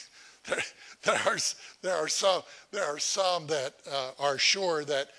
[0.47, 0.63] there,
[1.03, 1.37] there, are,
[1.81, 5.09] there, are some, there are some that uh, are sure that,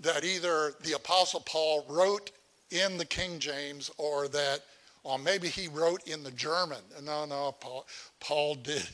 [0.00, 2.30] that either the Apostle Paul wrote
[2.72, 4.60] in the King James or that
[5.04, 6.78] or maybe he wrote in the German.
[7.04, 7.86] No, no, Paul,
[8.20, 8.88] Paul did,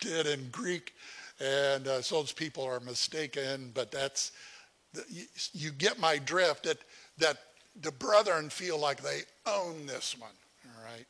[0.00, 0.94] did in Greek.
[1.40, 4.32] And uh, so those people are mistaken, but that's,
[5.08, 6.64] you, you get my drift.
[6.64, 6.78] That
[7.18, 7.38] that
[7.80, 10.30] the brethren feel like they own this one.
[10.66, 11.06] All right.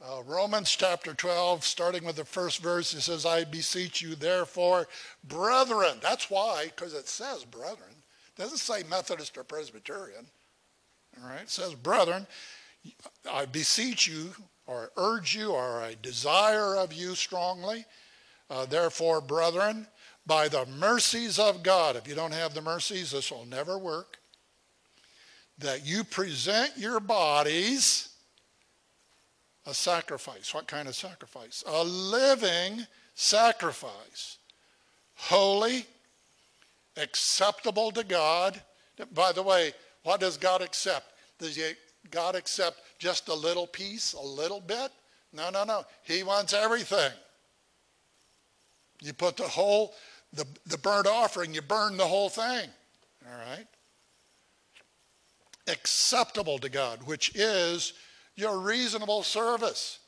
[0.00, 4.86] Uh, Romans chapter 12, starting with the first verse, it says, I beseech you, therefore,
[5.24, 5.98] brethren.
[6.00, 7.90] That's why, because it says brethren.
[8.36, 10.26] It doesn't say Methodist or Presbyterian.
[11.22, 11.42] Right.
[11.42, 12.26] It says brethren.
[13.30, 14.30] I beseech you,
[14.66, 17.84] or urge you, or I desire of you strongly.
[18.48, 19.86] Uh, therefore, brethren,
[20.26, 24.18] by the mercies of God, if you don't have the mercies, this will never work
[25.58, 28.10] that you present your bodies
[29.66, 30.54] a sacrifice.
[30.54, 31.62] What kind of sacrifice?
[31.66, 34.38] A living sacrifice.
[35.14, 35.84] Holy,
[36.96, 38.60] acceptable to God.
[39.12, 41.06] By the way, what does God accept?
[41.38, 41.58] Does
[42.10, 44.90] God accept just a little piece, a little bit?
[45.32, 45.84] No, no, no.
[46.02, 47.12] He wants everything.
[49.00, 49.94] You put the whole,
[50.32, 52.68] the, the burnt offering, you burn the whole thing.
[53.26, 53.66] All right?
[55.68, 57.92] acceptable to God, which is
[58.34, 59.98] your reasonable service.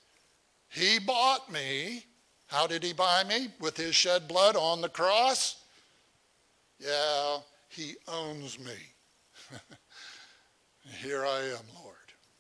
[0.69, 2.05] He bought me.
[2.47, 3.49] How did he buy me?
[3.61, 5.63] With his shed blood on the cross?
[6.79, 8.73] Yeah, he owns me.
[11.03, 11.97] Here I am, Lord.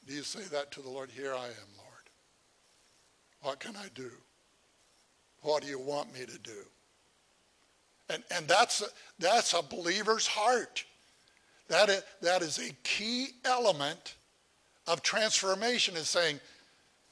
[0.06, 1.10] Do you say that to the Lord?
[1.10, 1.90] Here I am, Lord.
[3.42, 4.10] What can I do?
[5.42, 6.66] What do you want me to do?
[8.10, 8.86] And, and that's, a,
[9.18, 10.84] that's a believer's heart.
[11.68, 14.16] That is, that is a key element
[14.86, 16.40] of transformation is saying,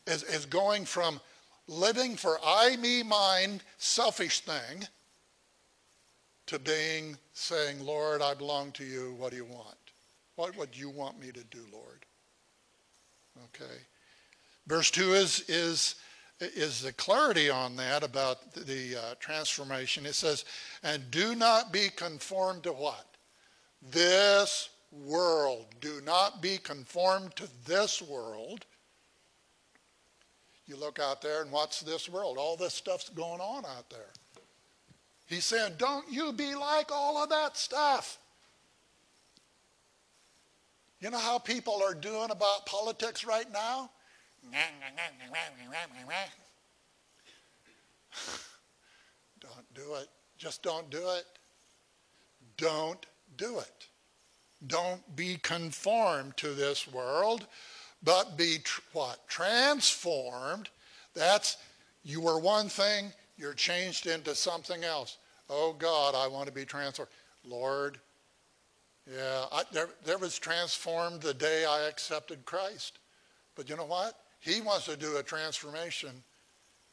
[0.06, 1.20] is, is going from
[1.68, 4.86] living for I, me, mine, selfish thing
[6.46, 9.14] to being saying, Lord, I belong to you.
[9.18, 9.77] What do you want?
[10.38, 12.06] What would you want me to do, Lord?
[13.44, 13.74] Okay.
[14.66, 15.96] Verse 2 is, is,
[16.40, 20.06] is the clarity on that about the uh, transformation.
[20.06, 20.44] It says,
[20.82, 23.08] and do not be conformed to what?
[23.82, 25.66] this world.
[25.80, 28.64] Do not be conformed to this world.
[30.66, 32.36] You look out there and what's this world?
[32.38, 34.12] All this stuff's going on out there.
[35.26, 38.18] He's saying, don't you be like all of that stuff.
[41.00, 43.90] You know how people are doing about politics right now?
[49.40, 50.08] don't do it.
[50.36, 51.24] Just don't do it.
[52.56, 53.06] Don't
[53.36, 53.86] do it.
[54.66, 57.46] Don't be conformed to this world,
[58.02, 59.28] but be tr- what?
[59.28, 60.68] Transformed.
[61.14, 61.58] That's,
[62.02, 65.18] you were one thing, you're changed into something else.
[65.48, 67.10] Oh God, I want to be transformed.
[67.44, 67.98] Lord,
[69.12, 72.98] yeah, I, there, there was transformed the day I accepted Christ.
[73.54, 74.14] But you know what?
[74.40, 76.10] He wants to do a transformation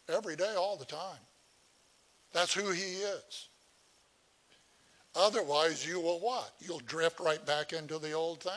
[0.09, 1.19] every day, all the time.
[2.33, 3.47] That's who he is.
[5.15, 6.51] Otherwise, you will what?
[6.59, 8.51] You'll drift right back into the old thing.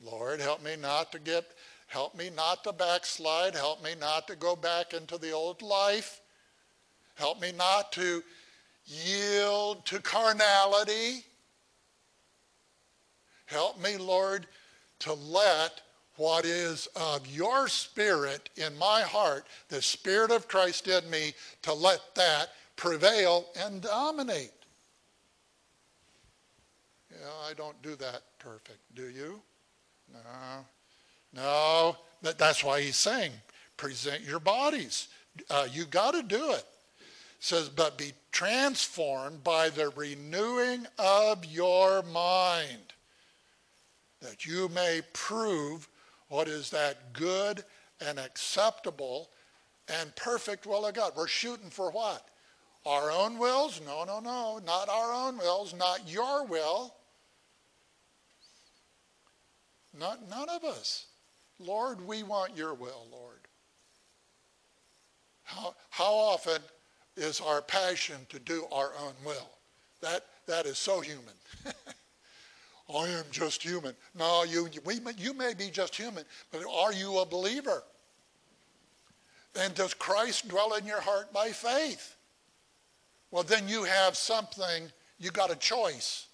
[0.00, 1.44] Lord, help me not to get,
[1.86, 3.54] help me not to backslide.
[3.54, 6.20] Help me not to go back into the old life.
[7.14, 8.22] Help me not to
[8.86, 11.24] yield to carnality.
[13.46, 14.46] Help me, Lord,
[15.00, 15.80] to let
[16.16, 21.72] what is of your spirit in my heart, the spirit of Christ in me, to
[21.72, 24.52] let that prevail and dominate.
[27.10, 29.40] Yeah, I don't do that perfect, do you?
[30.12, 30.64] No.
[31.34, 33.32] No, but that's why he's saying,
[33.76, 35.08] present your bodies.
[35.50, 36.64] Uh, you got to do it.
[37.40, 42.93] says, but be transformed by the renewing of your mind,
[44.24, 45.88] that you may prove
[46.28, 47.62] what is that good
[48.00, 49.30] and acceptable
[49.88, 51.12] and perfect will of God.
[51.16, 52.26] We're shooting for what?
[52.86, 53.80] Our own wills?
[53.86, 54.60] No, no, no.
[54.64, 56.94] Not our own wills, not your will.
[59.98, 61.06] Not, none of us.
[61.58, 63.38] Lord, we want your will, Lord.
[65.44, 66.60] How, how often
[67.16, 69.50] is our passion to do our own will?
[70.00, 71.34] That, that is so human.
[72.92, 73.94] I am just human.
[74.14, 77.82] No, you, we, you may be just human, but are you a believer?
[79.58, 82.16] And does Christ dwell in your heart by faith?
[83.30, 86.26] Well, then you have something, you got a choice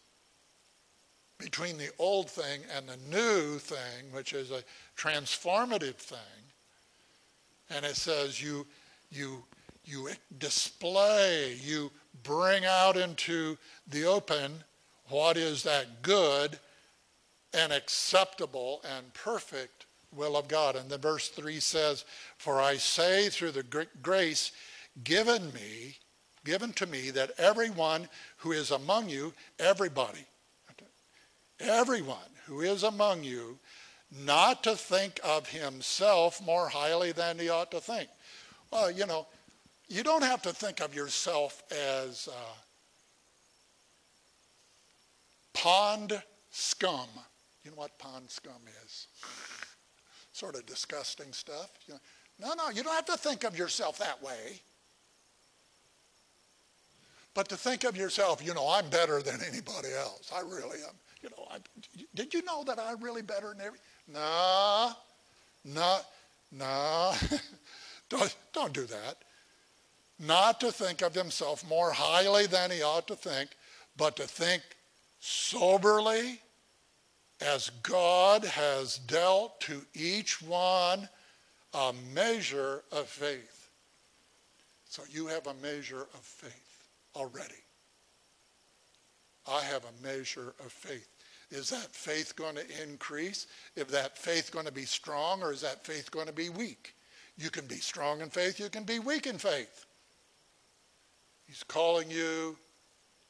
[1.39, 4.63] between the old thing and the new thing, which is a
[4.97, 6.19] transformative thing.
[7.71, 8.67] And it says you,
[9.11, 9.45] you,
[9.85, 11.91] you display, you
[12.23, 14.65] bring out into the open
[15.11, 16.59] what is that good
[17.53, 20.77] and acceptable and perfect will of God.
[20.77, 22.05] And then verse 3 says,
[22.37, 24.53] For I say through the grace
[25.05, 25.97] given me,
[26.45, 30.25] given to me, that everyone who is among you, everybody,
[31.59, 33.59] everyone who is among you
[34.25, 38.09] not to think of himself more highly than he ought to think.
[38.73, 39.27] Well, you know,
[39.89, 42.55] you don't have to think of yourself as uh,
[45.63, 47.09] pond scum.
[47.65, 49.07] You know what pond scum is?
[50.33, 51.71] sort of disgusting stuff.
[51.87, 52.01] You know,
[52.49, 54.61] no, no, you don't have to think of yourself that way.
[57.35, 60.33] But to think of yourself, you know, I'm better than anybody else.
[60.35, 61.59] I really am you know, I,
[62.15, 63.79] did you know that I'm really better than every?
[64.09, 64.93] Nah,
[65.65, 65.99] nah,
[66.51, 67.15] nah.
[68.09, 69.17] don't, don't do that.
[70.19, 73.51] Not to think of himself more highly than he ought to think,
[73.97, 74.63] but to think
[75.21, 76.41] soberly
[77.41, 81.09] as God has dealt to each one
[81.73, 83.71] a measure of faith.
[84.85, 87.55] So you have a measure of faith already.
[89.49, 91.09] I have a measure of faith.
[91.51, 93.47] Is that faith going to increase?
[93.77, 96.95] Is that faith going to be strong or is that faith going to be weak?
[97.37, 99.87] You can be strong in faith, you can be weak in faith.
[101.47, 102.57] He's calling you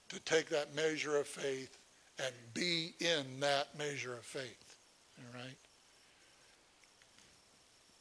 [0.08, 1.79] to take that measure of faith
[2.24, 4.76] and be in that measure of faith.
[5.18, 5.56] All right?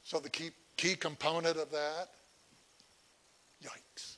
[0.03, 2.09] So the key, key component of that,
[3.63, 4.17] yikes.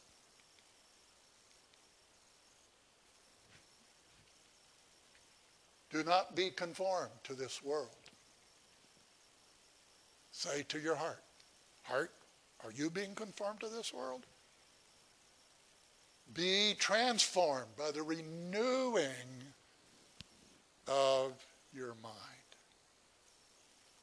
[5.92, 7.90] Do not be conformed to this world.
[10.32, 11.22] Say to your heart,
[11.84, 12.12] Heart,
[12.64, 14.26] are you being conformed to this world?
[16.34, 19.51] Be transformed by the renewing
[20.88, 21.34] of
[21.74, 22.16] your mind.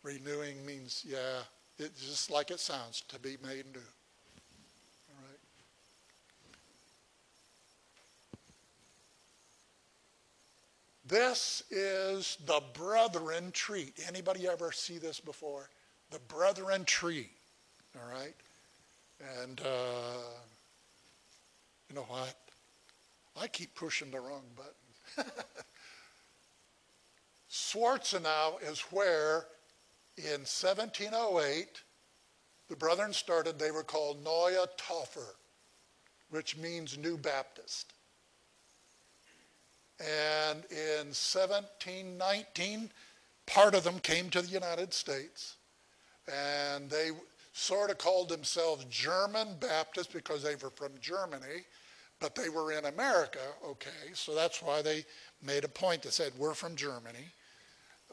[0.03, 1.43] Renewing means, yeah,
[1.79, 3.81] it's just like it sounds, to be made new.
[5.11, 5.39] All right.
[11.07, 13.95] This is the brethren treat.
[14.07, 15.69] Anybody ever see this before?
[16.11, 17.31] The brethren tree.
[17.97, 18.35] All right?
[19.43, 20.23] And uh,
[21.89, 22.35] you know what?
[23.41, 25.33] I keep pushing the wrong button.
[27.51, 29.47] Schwarzenau is where
[30.17, 31.83] in 1708
[32.69, 35.35] the brethren started, they were called Neue Taufer,
[36.31, 37.95] which means New Baptist.
[40.01, 42.91] And in 1719,
[43.47, 45.57] part of them came to the United States.
[46.31, 47.11] And they
[47.53, 51.65] sort of called themselves German Baptists because they were from Germany,
[52.21, 54.13] but they were in America, okay?
[54.13, 55.07] So that's why they
[55.43, 57.33] made a point that said, we're from Germany.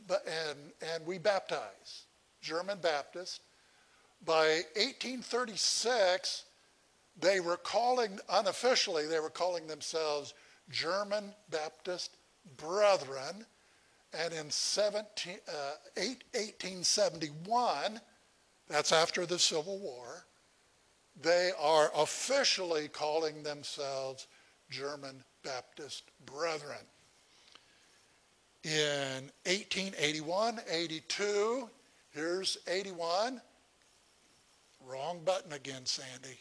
[0.09, 0.59] And,
[0.93, 2.05] and we baptize,
[2.41, 3.41] German Baptist.
[4.25, 6.45] By 1836,
[7.19, 10.33] they were calling, unofficially, they were calling themselves
[10.69, 12.17] German Baptist
[12.57, 13.45] Brethren.
[14.13, 15.51] And in 17, uh,
[15.97, 17.99] 8, 1871,
[18.67, 20.25] that's after the Civil War,
[21.21, 24.27] they are officially calling themselves
[24.69, 26.85] German Baptist Brethren.
[28.65, 31.69] In 1881, 82,
[32.15, 33.39] here's 81.
[34.87, 36.39] Wrong button again, Sandy.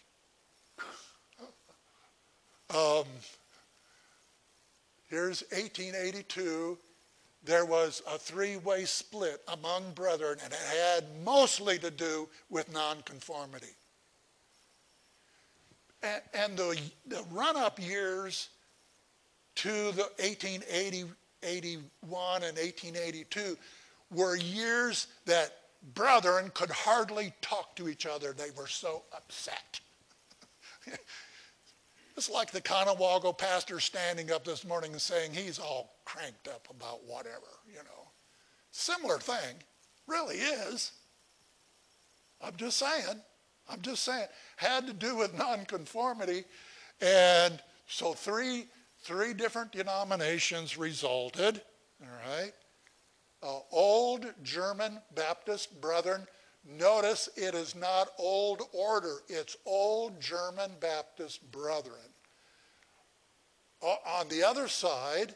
[2.71, 3.05] Um,
[5.11, 6.79] here's 1882.
[7.45, 12.73] There was a three way split among brethren, and it had mostly to do with
[12.73, 13.77] nonconformity.
[16.03, 18.49] And, and the, the run up years
[19.57, 21.05] to the 1880,
[21.45, 23.57] 81 and 1882
[24.11, 25.53] were years that
[25.95, 28.33] brethren could hardly talk to each other.
[28.33, 29.81] They were so upset.
[32.17, 36.69] it's like the Conewago pastor standing up this morning and saying he's all cranked up
[36.71, 38.09] about whatever, you know.
[38.71, 39.57] Similar thing,
[40.07, 40.93] really is.
[42.43, 43.21] I'm just saying.
[43.69, 44.27] I'm just saying.
[44.57, 46.45] Had to do with nonconformity.
[47.01, 48.67] And so three,
[49.05, 51.61] three different denominations resulted,
[52.03, 52.53] all right?
[53.43, 56.27] Uh, old German Baptist brethren.
[56.67, 61.95] Notice it is not old order, it's old German Baptist brethren.
[63.83, 65.35] Uh, on the other side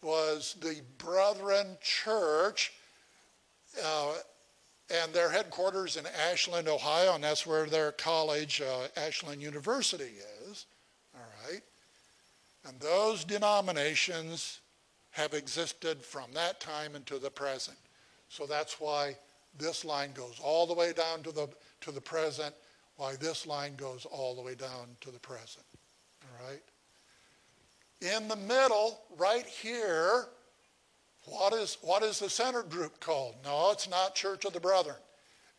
[0.00, 2.72] was the Brethren Church.
[3.84, 4.14] Uh,
[4.92, 10.14] and their headquarters in Ashland, Ohio, and that's where their college, uh, Ashland University,
[10.48, 10.66] is.
[12.66, 14.60] And those denominations
[15.10, 17.78] have existed from that time into the present.
[18.28, 19.16] So that's why
[19.58, 21.48] this line goes all the way down to the
[21.80, 22.54] to the present,
[22.96, 25.64] why this line goes all the way down to the present.
[26.22, 26.62] All right.
[28.00, 30.26] In the middle, right here,
[31.24, 33.36] what is, what is the center group called?
[33.44, 34.96] No, it's not Church of the Brethren.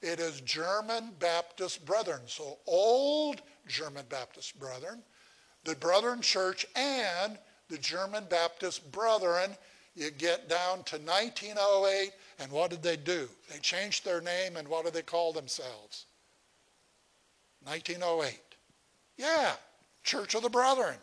[0.01, 2.21] It is German Baptist Brethren.
[2.25, 5.03] So old German Baptist Brethren,
[5.63, 7.37] the Brethren Church, and
[7.69, 9.51] the German Baptist Brethren.
[9.95, 13.27] You get down to 1908, and what did they do?
[13.51, 16.05] They changed their name, and what do they call themselves?
[17.63, 18.39] 1908.
[19.17, 19.51] Yeah,
[20.03, 20.95] Church of the Brethren.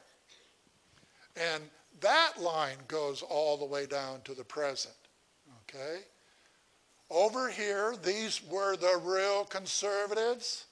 [1.37, 1.63] And
[2.01, 4.95] that line goes all the way down to the present.
[5.63, 6.01] Okay?
[7.11, 10.67] Over here, these were the real conservatives.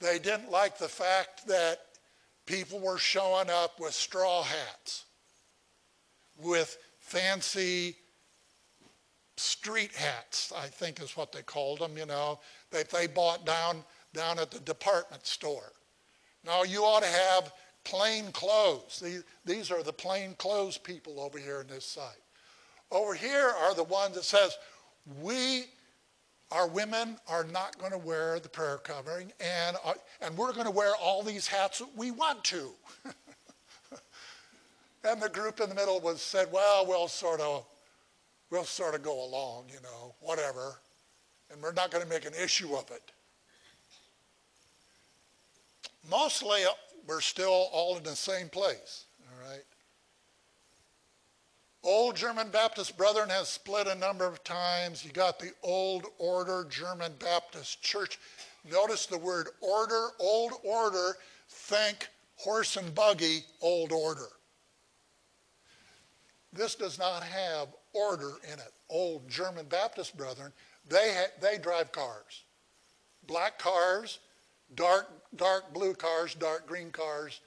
[0.00, 1.80] They didn't like the fact that
[2.52, 5.06] people were showing up with straw hats,
[6.36, 7.96] with fancy
[9.38, 12.40] street hats, I think is what they called them, you know,
[12.70, 13.82] that they bought down,
[14.12, 15.72] down at the department store.
[16.44, 17.52] Now, you ought to have
[17.84, 19.00] plain clothes.
[19.02, 22.04] These, these are the plain clothes people over here in this site.
[22.90, 24.58] Over here are the ones that says,
[25.22, 25.64] we,
[26.52, 30.66] our women are not going to wear the prayer covering, and, uh, and we're going
[30.66, 32.70] to wear all these hats that we want to.
[35.04, 37.64] and the group in the middle was said, well, we'll sort of,
[38.50, 40.76] we'll sort of go along, you know, whatever,
[41.50, 43.10] and we're not going to make an issue of it.
[46.10, 46.64] Mostly
[47.06, 49.06] we're still all in the same place?
[51.84, 55.04] Old German Baptist Brethren has split a number of times.
[55.04, 58.20] You got the Old Order German Baptist Church.
[58.70, 61.16] Notice the word order, old order,
[61.48, 64.28] think horse and buggy, old order.
[66.52, 68.72] This does not have order in it.
[68.88, 70.52] Old German Baptist Brethren,
[70.88, 72.44] they, ha- they drive cars.
[73.26, 74.20] Black cars,
[74.76, 77.40] dark, dark blue cars, dark green cars,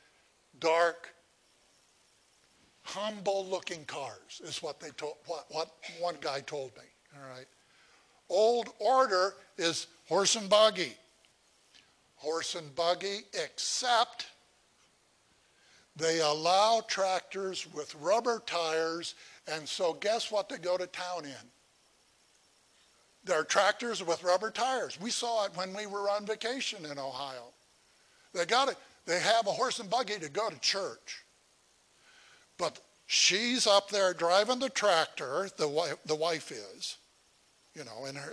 [0.59, 1.14] dark,
[2.85, 6.83] humble looking cars is what they told, what, what one guy told me.
[7.15, 7.47] All right.
[8.29, 10.93] Old order is horse and buggy.
[12.15, 14.27] Horse and buggy, except
[15.95, 19.15] they allow tractors with rubber tires,
[19.47, 21.49] and so guess what they go to town in?
[23.25, 24.99] There are tractors with rubber tires.
[25.01, 27.45] We saw it when we were on vacation in Ohio.
[28.33, 28.77] They got it.
[29.05, 31.24] They have a horse and buggy to go to church.
[32.57, 36.97] But she's up there driving the tractor, the wife, the wife is,
[37.73, 38.31] you know, in her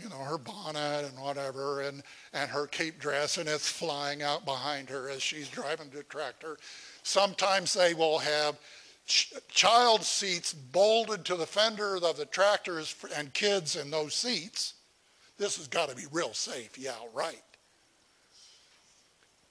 [0.00, 2.02] you know, her bonnet and whatever, and,
[2.32, 6.58] and her cape dress, and it's flying out behind her as she's driving the tractor.
[7.02, 8.58] Sometimes they will have
[9.06, 14.74] ch- child seats bolted to the fender of the tractors and kids in those seats.
[15.38, 16.78] This has got to be real safe.
[16.78, 17.42] Yeah, right.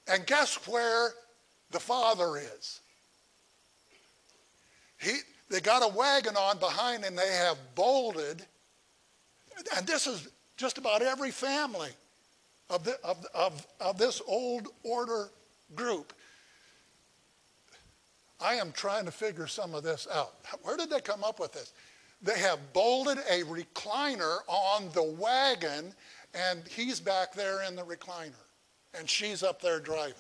[0.08, 1.12] And guess where
[1.72, 2.82] the father is?
[5.02, 5.18] He,
[5.50, 8.46] they got a wagon on behind and they have bolted,
[9.76, 11.90] and this is just about every family
[12.70, 15.30] of, the, of, of, of this old order
[15.76, 16.14] group.
[18.40, 20.36] I am trying to figure some of this out.
[20.64, 21.74] Where did they come up with this?
[22.22, 25.94] They have bolted a recliner on the wagon,
[26.34, 28.34] and he's back there in the recliner,
[28.98, 30.16] and she's up there driving.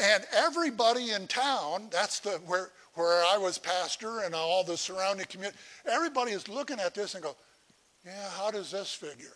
[0.00, 5.26] And everybody in town, that's the where where I was pastor and all the surrounding
[5.26, 7.36] community, everybody is looking at this and go,
[8.04, 9.34] yeah, how does this figure?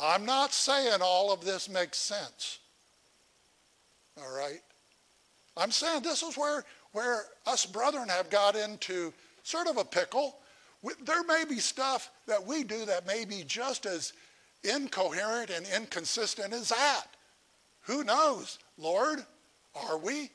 [0.00, 2.60] I'm not saying all of this makes sense.
[4.20, 4.60] All right?
[5.56, 9.12] I'm saying this is where, where us brethren have got into
[9.42, 10.36] sort of a pickle.
[11.04, 14.12] There may be stuff that we do that may be just as
[14.62, 17.06] incoherent and inconsistent as that.
[17.88, 18.58] Who knows?
[18.76, 19.24] Lord,
[19.74, 20.30] are we?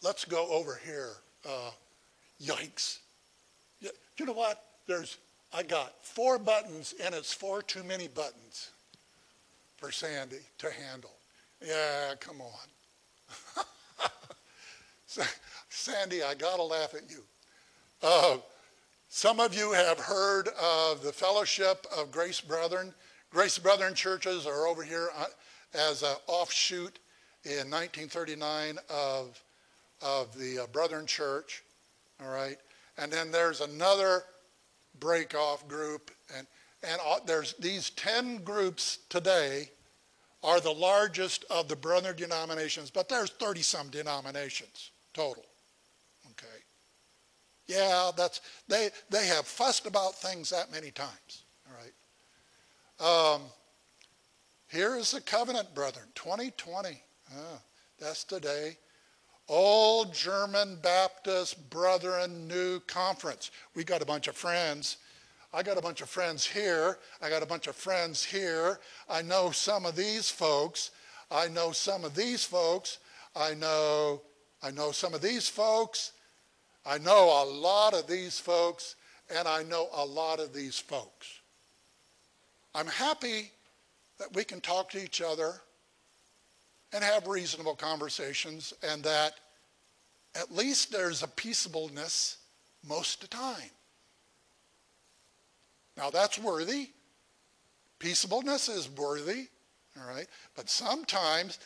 [0.00, 1.10] Let's go over here.
[1.44, 1.70] Uh,
[2.40, 2.98] yikes.
[3.80, 4.62] You know what?
[4.86, 5.18] There's
[5.52, 8.70] I got four buttons, and it's four too many buttons
[9.76, 11.12] for Sandy to handle.
[11.64, 13.64] Yeah, come on.
[15.68, 17.24] Sandy, I got to laugh at you.
[18.02, 18.36] Uh,
[19.08, 22.94] some of you have heard of the Fellowship of Grace Brethren.
[23.34, 25.24] Grace Brethren churches are over here uh,
[25.74, 27.00] as an offshoot
[27.42, 29.42] in 1939 of,
[30.00, 31.64] of the uh, Brethren Church.
[32.22, 32.56] All right.
[32.96, 34.22] And then there's another
[35.00, 36.12] break off group.
[36.36, 36.46] And,
[36.84, 39.68] and there's these 10 groups today
[40.44, 45.44] are the largest of the brother denominations, but there's 30 some denominations total.
[46.30, 46.62] Okay.
[47.66, 51.43] Yeah, that's they they have fussed about things that many times.
[53.04, 53.34] All.
[53.34, 53.42] Um,
[54.68, 57.00] here is the covenant brethren, 2020.
[57.32, 57.60] Ah,
[58.00, 58.76] that's today.
[59.48, 63.50] Old German Baptist Brethren New Conference.
[63.76, 64.96] We got a bunch of friends.
[65.52, 66.98] I got a bunch of friends here.
[67.20, 68.80] I got a bunch of friends here.
[69.08, 70.90] I know some of these folks.
[71.30, 72.98] I know some of these folks.
[73.36, 74.22] I know
[74.62, 76.12] I know some of these folks.
[76.86, 78.96] I know a lot of these folks
[79.28, 81.40] and I know a lot of these folks.
[82.74, 83.50] I'm happy
[84.18, 85.54] that we can talk to each other
[86.92, 89.34] and have reasonable conversations, and that
[90.34, 92.38] at least there's a peaceableness
[92.86, 93.70] most of the time.
[95.96, 96.90] Now that's worthy.
[97.98, 99.48] Peaceableness is worthy,
[99.98, 100.26] all right?
[100.56, 101.58] But sometimes,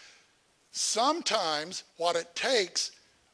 [0.71, 2.93] sometimes what it takes,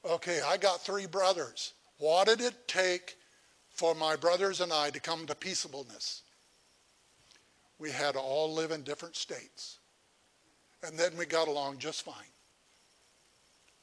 [0.09, 1.75] okay, I got three brothers.
[1.99, 3.16] What did it take
[3.70, 6.24] for my brothers and I to come to peaceableness?
[7.79, 9.79] We had to all live in different states
[10.87, 12.14] and then we got along just fine.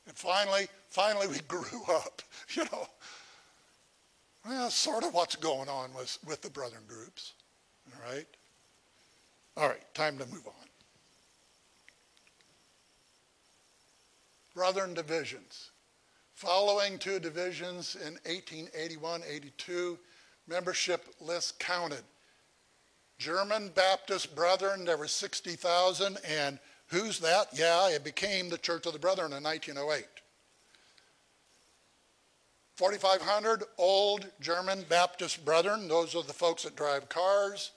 [0.08, 2.22] And finally, finally we grew up,
[2.54, 2.88] you know.
[4.46, 7.34] Well, sort of what's going on with, with the brethren groups,
[7.94, 8.26] all right?
[9.58, 10.54] All right, time to move on.
[14.56, 15.70] Brethren divisions.
[16.34, 19.98] Following two divisions in 1881-82,
[20.48, 22.04] membership list counted.
[23.22, 26.60] German Baptist Brethren, there were 60,000, and
[26.92, 27.48] Who's that?
[27.54, 30.06] Yeah, it became the Church of the Brethren in 1908.
[32.76, 37.72] 4,500 old German Baptist Brethren, those are the folks that drive cars,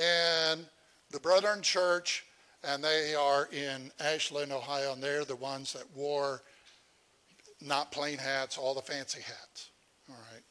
[0.00, 0.64] and
[1.10, 2.24] the Brethren Church,
[2.62, 6.42] and they are in Ashland, Ohio, and they're the ones that wore
[7.60, 9.70] not plain hats, all the fancy hats.
[10.08, 10.42] All right.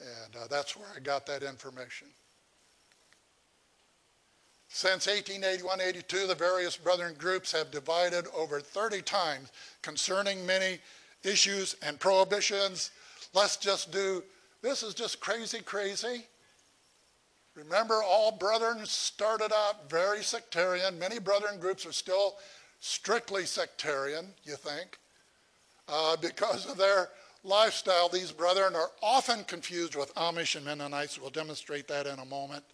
[0.00, 2.08] And uh, that's where I got that information.
[4.68, 9.50] Since 1881-82, the various brethren groups have divided over 30 times
[9.82, 10.78] concerning many
[11.24, 12.90] issues and prohibitions.
[13.34, 14.22] Let's just do,
[14.62, 16.24] this is just crazy, crazy.
[17.54, 20.98] Remember, all brethren started out very sectarian.
[20.98, 22.36] Many brethren groups are still
[22.78, 24.98] strictly sectarian, you think,
[25.88, 27.08] uh, because of their
[27.44, 28.08] lifestyle.
[28.08, 31.20] These brethren are often confused with Amish and Mennonites.
[31.20, 32.64] We'll demonstrate that in a moment.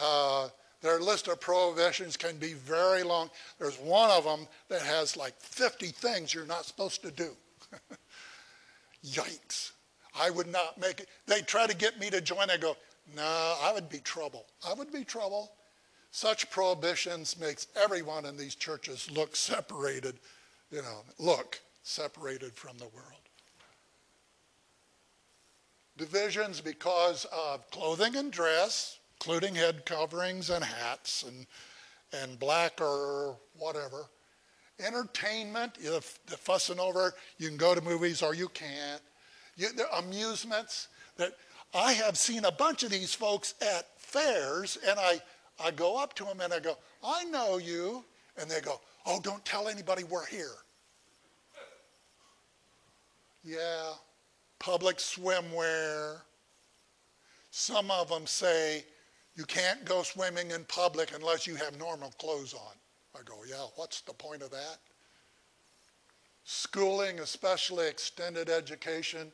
[0.00, 0.48] Uh,
[0.82, 3.30] their list of prohibitions can be very long.
[3.58, 7.30] There's one of them that has like 50 things you're not supposed to do.
[9.04, 9.72] Yikes.
[10.18, 11.08] I would not make it.
[11.26, 12.50] They try to get me to join.
[12.50, 12.76] I go,
[13.16, 14.46] no, nah, I would be trouble.
[14.68, 15.52] I would be trouble.
[16.10, 20.20] Such prohibitions makes everyone in these churches look separated,
[20.70, 23.23] you know, look separated from the world.
[25.96, 31.46] Divisions because of clothing and dress, including head coverings and hats and,
[32.12, 34.06] and black or whatever.
[34.84, 39.00] Entertainment, if the fussing over, you can go to movies or you can't.
[39.56, 41.34] You, amusements that
[41.72, 45.20] I have seen a bunch of these folks at fairs, and I,
[45.62, 48.04] I go up to them and I go, I know you.
[48.36, 50.56] And they go, Oh, don't tell anybody we're here.
[53.44, 53.92] Yeah,
[54.58, 56.20] public swimwear.
[57.50, 58.84] Some of them say
[59.36, 62.74] you can't go swimming in public unless you have normal clothes on.
[63.18, 64.78] I go, yeah, what's the point of that?
[66.44, 69.32] Schooling, especially extended education.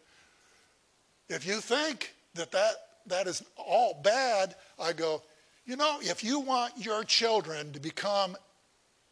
[1.29, 2.73] If you think that that,
[3.07, 5.23] that is all bad, I go,
[5.65, 8.37] you know, if you want your children to become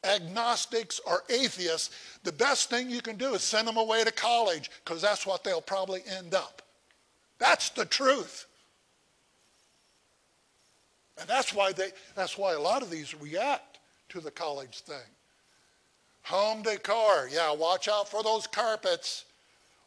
[0.04, 1.90] agnostics or atheists,
[2.24, 5.44] the best thing you can do is send them away to college because that's what
[5.44, 6.62] they'll probably end up.
[7.38, 8.46] That's the truth.
[11.18, 13.80] And that's why they that's why a lot of these react
[14.10, 14.96] to the college thing.
[16.22, 19.24] Home decor, yeah, watch out for those carpets.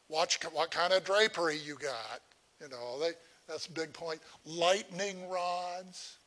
[0.09, 2.22] Watch what kind of drapery you got.
[2.59, 3.12] You know, they,
[3.47, 4.20] that's a big point.
[4.45, 6.18] Lightning rods.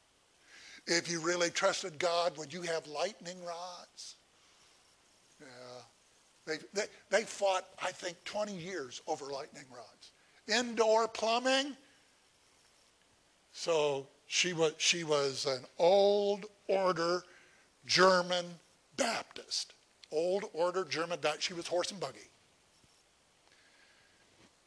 [0.86, 4.16] If you really trusted God, would you have lightning rods?
[5.40, 5.46] Yeah.
[6.46, 10.12] They, they, they fought, I think, 20 years over lightning rods.
[10.46, 11.74] Indoor plumbing.
[13.52, 17.22] So she was, she was an old order
[17.86, 18.44] German
[18.96, 19.72] Baptist.
[20.12, 21.48] Old order German Baptist.
[21.48, 22.28] She was horse and buggy.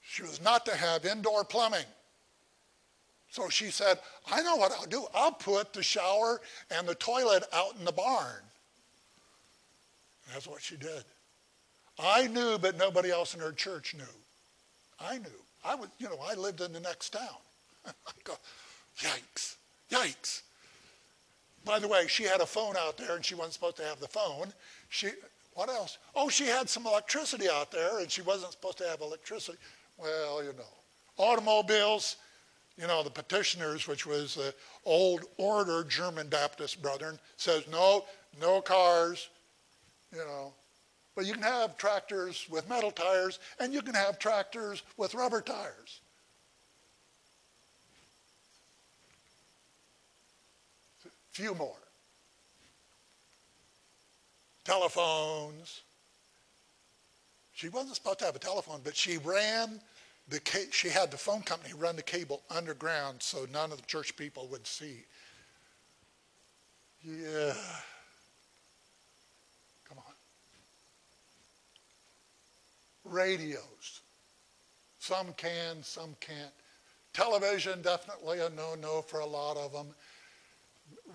[0.01, 1.86] She was not to have indoor plumbing.
[3.30, 3.99] So she said,
[4.32, 5.05] I know what I'll do.
[5.13, 8.41] I'll put the shower and the toilet out in the barn.
[10.34, 11.03] that's what she did.
[11.99, 14.03] I knew, but nobody else in her church knew.
[14.99, 15.41] I knew.
[15.65, 17.38] I was, you know, I lived in the next town.
[17.86, 17.91] I
[18.23, 18.34] go,
[18.99, 19.55] yikes,
[19.91, 20.41] yikes.
[21.65, 23.99] By the way, she had a phone out there and she wasn't supposed to have
[23.99, 24.53] the phone.
[24.89, 25.09] She,
[25.53, 25.97] what else?
[26.15, 29.57] Oh, she had some electricity out there and she wasn't supposed to have electricity.
[29.97, 30.63] Well, you know.
[31.17, 32.17] Automobiles,
[32.78, 34.53] you know, the petitioners, which was the
[34.86, 38.05] old order German Baptist brethren, says no,
[38.39, 39.30] no cars,
[40.11, 40.53] you know.
[41.15, 45.41] But you can have tractors with metal tires and you can have tractors with rubber
[45.41, 46.01] tires.
[51.32, 51.78] Few more.
[54.63, 55.82] Telephones.
[57.53, 59.80] She wasn't supposed to have a telephone, but she ran
[60.30, 64.15] the she had the phone company run the cable underground so none of the church
[64.17, 65.05] people would see.
[67.03, 67.53] Yeah.
[69.88, 70.13] Come on.
[73.05, 74.01] Radios.
[74.99, 76.51] Some can, some can't.
[77.13, 79.88] Television, definitely a no no for a lot of them.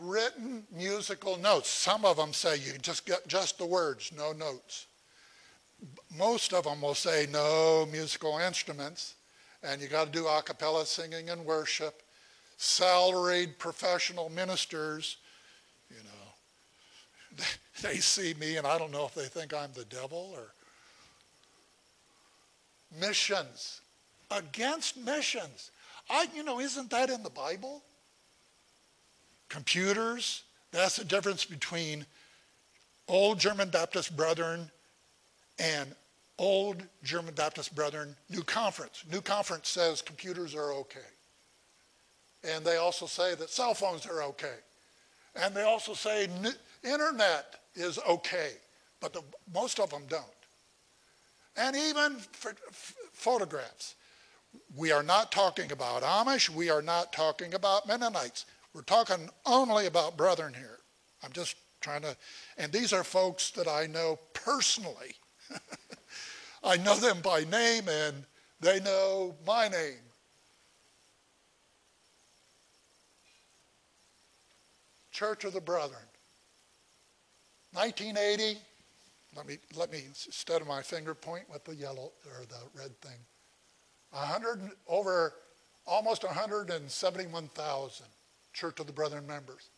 [0.00, 1.68] Written musical notes.
[1.68, 4.86] Some of them say you just get just the words, no notes
[6.18, 9.14] most of them will say no musical instruments,
[9.62, 12.02] and you got to do a cappella singing and worship.
[12.58, 15.16] Salaried professional ministers,
[15.90, 17.44] you know,
[17.82, 20.52] they see me, and I don't know if they think I'm the devil or.
[23.00, 23.80] Missions,
[24.30, 25.70] against missions.
[26.10, 27.82] I, you know, isn't that in the Bible?
[29.48, 30.42] Computers,
[30.72, 32.04] that's the difference between
[33.08, 34.70] old German Baptist brethren
[35.58, 35.94] and
[36.38, 39.04] old German Baptist Brethren, New Conference.
[39.10, 41.00] New Conference says computers are okay.
[42.44, 44.56] And they also say that cell phones are okay.
[45.36, 46.28] And they also say
[46.82, 48.52] internet is okay,
[49.00, 49.22] but the,
[49.54, 50.24] most of them don't.
[51.56, 52.16] And even
[53.12, 53.94] photographs.
[54.76, 56.50] We are not talking about Amish.
[56.50, 58.44] We are not talking about Mennonites.
[58.74, 60.78] We're talking only about brethren here.
[61.22, 62.16] I'm just trying to,
[62.58, 65.14] and these are folks that I know personally
[66.64, 68.24] I know them by name and
[68.60, 69.98] they know my name.
[75.10, 76.02] Church of the Brethren.
[77.74, 78.60] 1980,
[79.36, 83.18] let me, let me study my finger point with the yellow or the red thing.
[84.10, 85.34] 100, over
[85.86, 88.06] almost 171,000
[88.52, 89.70] Church of the Brethren members.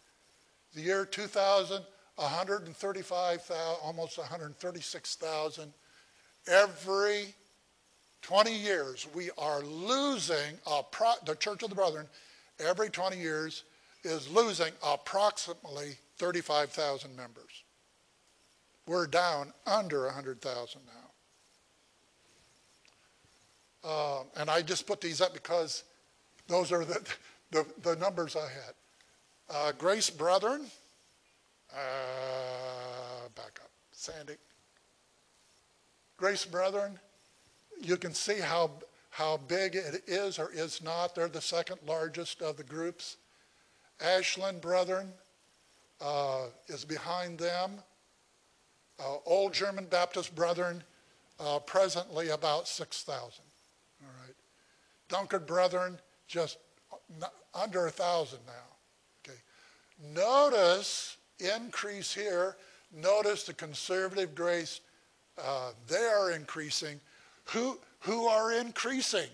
[0.75, 1.83] The year 2000,
[2.17, 5.73] 135,000, almost 136,000.
[6.47, 7.35] Every
[8.23, 10.59] 20 years, we are losing,
[11.25, 12.07] the Church of the Brethren,
[12.59, 13.65] every 20 years
[14.03, 17.65] is losing approximately 35,000 members.
[18.87, 20.93] We're down under 100,000 now.
[23.89, 25.85] Uh, and I just put these up because
[26.49, 27.01] those are the,
[27.51, 28.75] the, the numbers I had.
[29.49, 30.67] Uh, Grace Brethren,
[31.73, 33.71] Uh, back up.
[33.93, 34.35] Sandy.
[36.25, 36.99] Grace Brethren,
[37.83, 38.71] you can see how,
[39.11, 41.15] how big it is or is not.
[41.15, 43.19] They're the second largest of the groups.
[44.01, 45.13] Ashland Brethren
[46.01, 47.73] uh, is behind them.
[48.99, 50.83] Uh, Old German Baptist Brethren,
[51.39, 53.45] uh, presently about 6,000.
[54.01, 54.35] All right.
[55.11, 56.57] Dunkard Brethren, just
[57.55, 58.53] under a 1,000 now.
[59.29, 59.39] Okay.
[60.15, 62.57] Notice increase here.
[62.95, 64.81] Notice the conservative grace,
[65.43, 67.01] uh, they are increasing.
[67.47, 69.29] Who, who are increasing?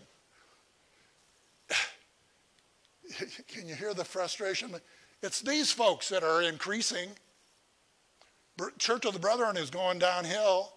[3.49, 4.75] Can you hear the frustration?
[5.23, 7.11] It's these folks that are increasing.
[8.79, 10.73] Church of the Brethren is going downhill.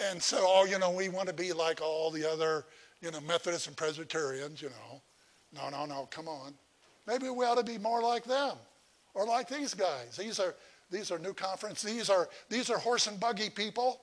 [0.00, 2.64] And so, oh, you know, we want to be like all the other,
[3.02, 5.02] you know, Methodists and Presbyterians, you know.
[5.54, 6.54] No, no, no, come on.
[7.06, 8.56] Maybe we ought to be more like them
[9.14, 10.16] or like these guys.
[10.16, 10.54] These are,
[10.90, 11.82] these are new conference.
[11.82, 14.00] These are, these are horse and buggy people.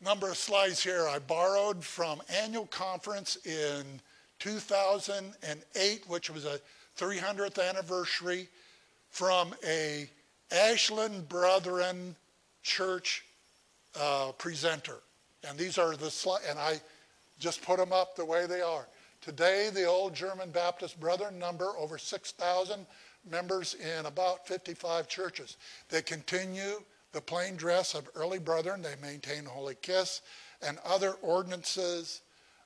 [0.00, 3.84] Number of slides here I borrowed from annual conference in
[4.40, 6.58] 2008, which was a
[6.98, 8.48] 300th anniversary
[9.10, 10.08] from a
[10.50, 12.16] Ashland Brethren
[12.64, 13.24] Church
[13.98, 14.98] uh, presenter.
[15.48, 16.80] And these are the slides, and I
[17.38, 18.86] just put them up the way they are.
[19.22, 22.86] Today, the old German Baptist Brethren number over 6,000
[23.30, 25.58] members in about 55 churches.
[25.88, 28.82] They continue the plain dress of early brethren.
[28.82, 30.22] They maintain holy kiss
[30.60, 32.22] and other ordinances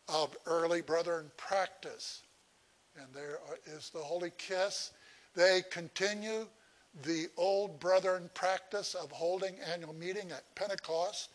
[0.09, 2.23] of early brethren practice.
[2.99, 4.93] And there is the holy kiss.
[5.35, 6.47] They continue
[7.05, 11.29] the old brethren practice of holding annual meeting at Pentecost.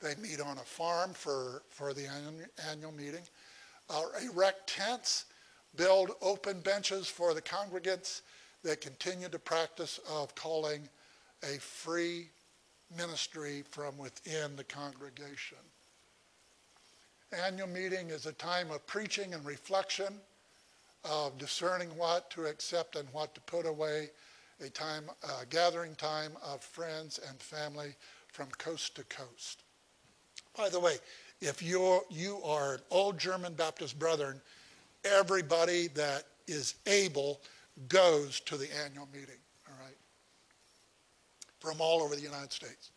[0.00, 2.08] They meet on a farm for, for the
[2.68, 3.22] annual meeting
[3.90, 5.26] uh, erect tents,
[5.76, 8.22] build open benches for the congregants
[8.62, 10.88] that continue the practice of calling
[11.42, 12.28] a free
[12.96, 15.58] ministry from within the congregation.
[17.32, 20.20] Annual meeting is a time of preaching and reflection,
[21.04, 24.10] of discerning what to accept and what to put away,
[24.64, 27.94] a time, a gathering time of friends and family
[28.28, 29.64] from coast to coast.
[30.56, 30.96] By the way,
[31.40, 34.40] if you're, you are an old German Baptist brethren,
[35.04, 37.40] everybody that is able
[37.88, 39.96] goes to the annual meeting, all right?
[41.60, 42.90] From all over the United States.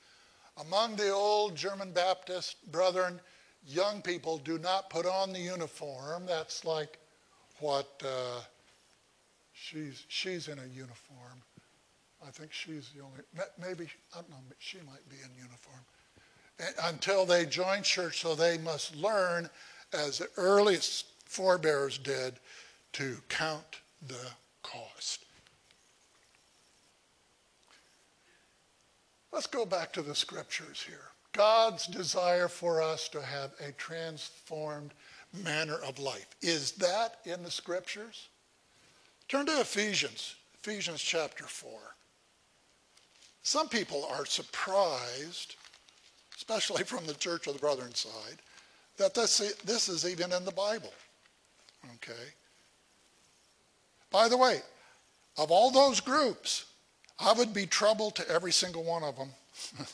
[0.59, 3.19] Among the old German Baptist brethren,
[3.65, 6.25] young people do not put on the uniform.
[6.25, 6.97] That's like
[7.59, 8.41] what uh,
[9.53, 11.41] she's, she's in a uniform.
[12.25, 13.19] I think she's the only,
[13.59, 15.83] maybe, I don't know, but she might be in uniform
[16.83, 19.49] until they join church, so they must learn,
[19.93, 22.35] as the earliest forebears did,
[22.93, 24.31] to count the
[24.63, 25.25] cost.
[29.31, 31.11] Let's go back to the scriptures here.
[31.33, 34.93] God's desire for us to have a transformed
[35.43, 36.27] manner of life.
[36.41, 38.29] Is that in the scriptures?
[39.27, 41.71] Turn to Ephesians, Ephesians chapter 4.
[43.43, 45.55] Some people are surprised
[46.37, 48.37] especially from the Church of the Brethren side,
[48.97, 50.93] that this, this is even in the Bible.
[51.95, 52.29] Okay?
[54.11, 54.61] By the way,
[55.37, 56.65] of all those groups,
[57.19, 59.29] I would be trouble to every single one of them.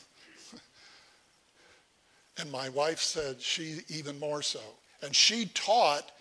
[2.38, 4.60] and my wife said she even more so.
[5.02, 6.12] And she taught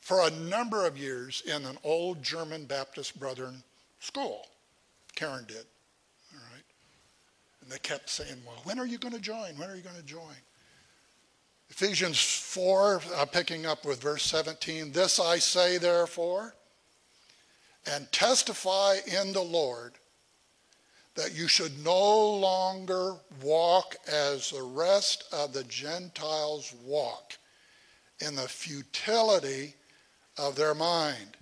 [0.00, 3.62] for a number of years in an old German Baptist Brethren
[3.98, 4.46] school.
[5.14, 5.66] Karen did
[7.70, 9.56] they kept saying, Well, when are you going to join?
[9.56, 10.34] When are you going to join?
[11.70, 16.54] Ephesians 4, uh, picking up with verse 17, This I say, therefore,
[17.86, 19.92] and testify in the Lord
[21.14, 27.38] that you should no longer walk as the rest of the Gentiles walk
[28.20, 29.74] in the futility
[30.36, 31.36] of their mind,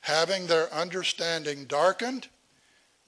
[0.00, 2.28] having their understanding darkened,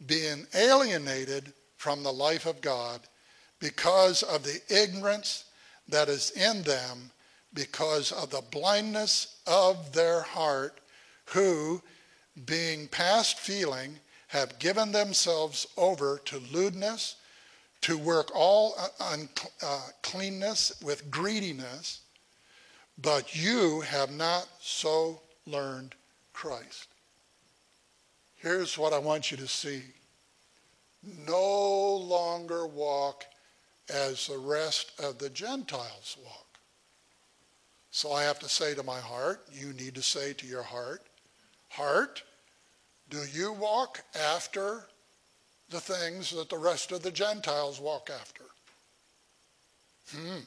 [0.07, 3.01] being alienated from the life of God
[3.61, 5.45] because of the ignorance
[5.89, 7.11] that is in them,
[7.55, 10.81] because of the blindness of their heart,
[11.27, 11.81] who,
[12.47, 13.97] being past feeling,
[14.29, 17.17] have given themselves over to lewdness,
[17.81, 22.01] to work all uncleanness uh, with greediness,
[23.01, 25.95] but you have not so learned
[26.33, 26.89] Christ.
[28.37, 29.83] Here's what I want you to see
[31.27, 33.25] no longer walk
[33.89, 36.59] as the rest of the Gentiles walk.
[37.91, 41.03] So I have to say to my heart, you need to say to your heart,
[41.71, 42.23] Heart,
[43.11, 44.87] do you walk after
[45.71, 48.45] the things that the rest of the Gentiles walk after?
[50.11, 50.41] Hmm.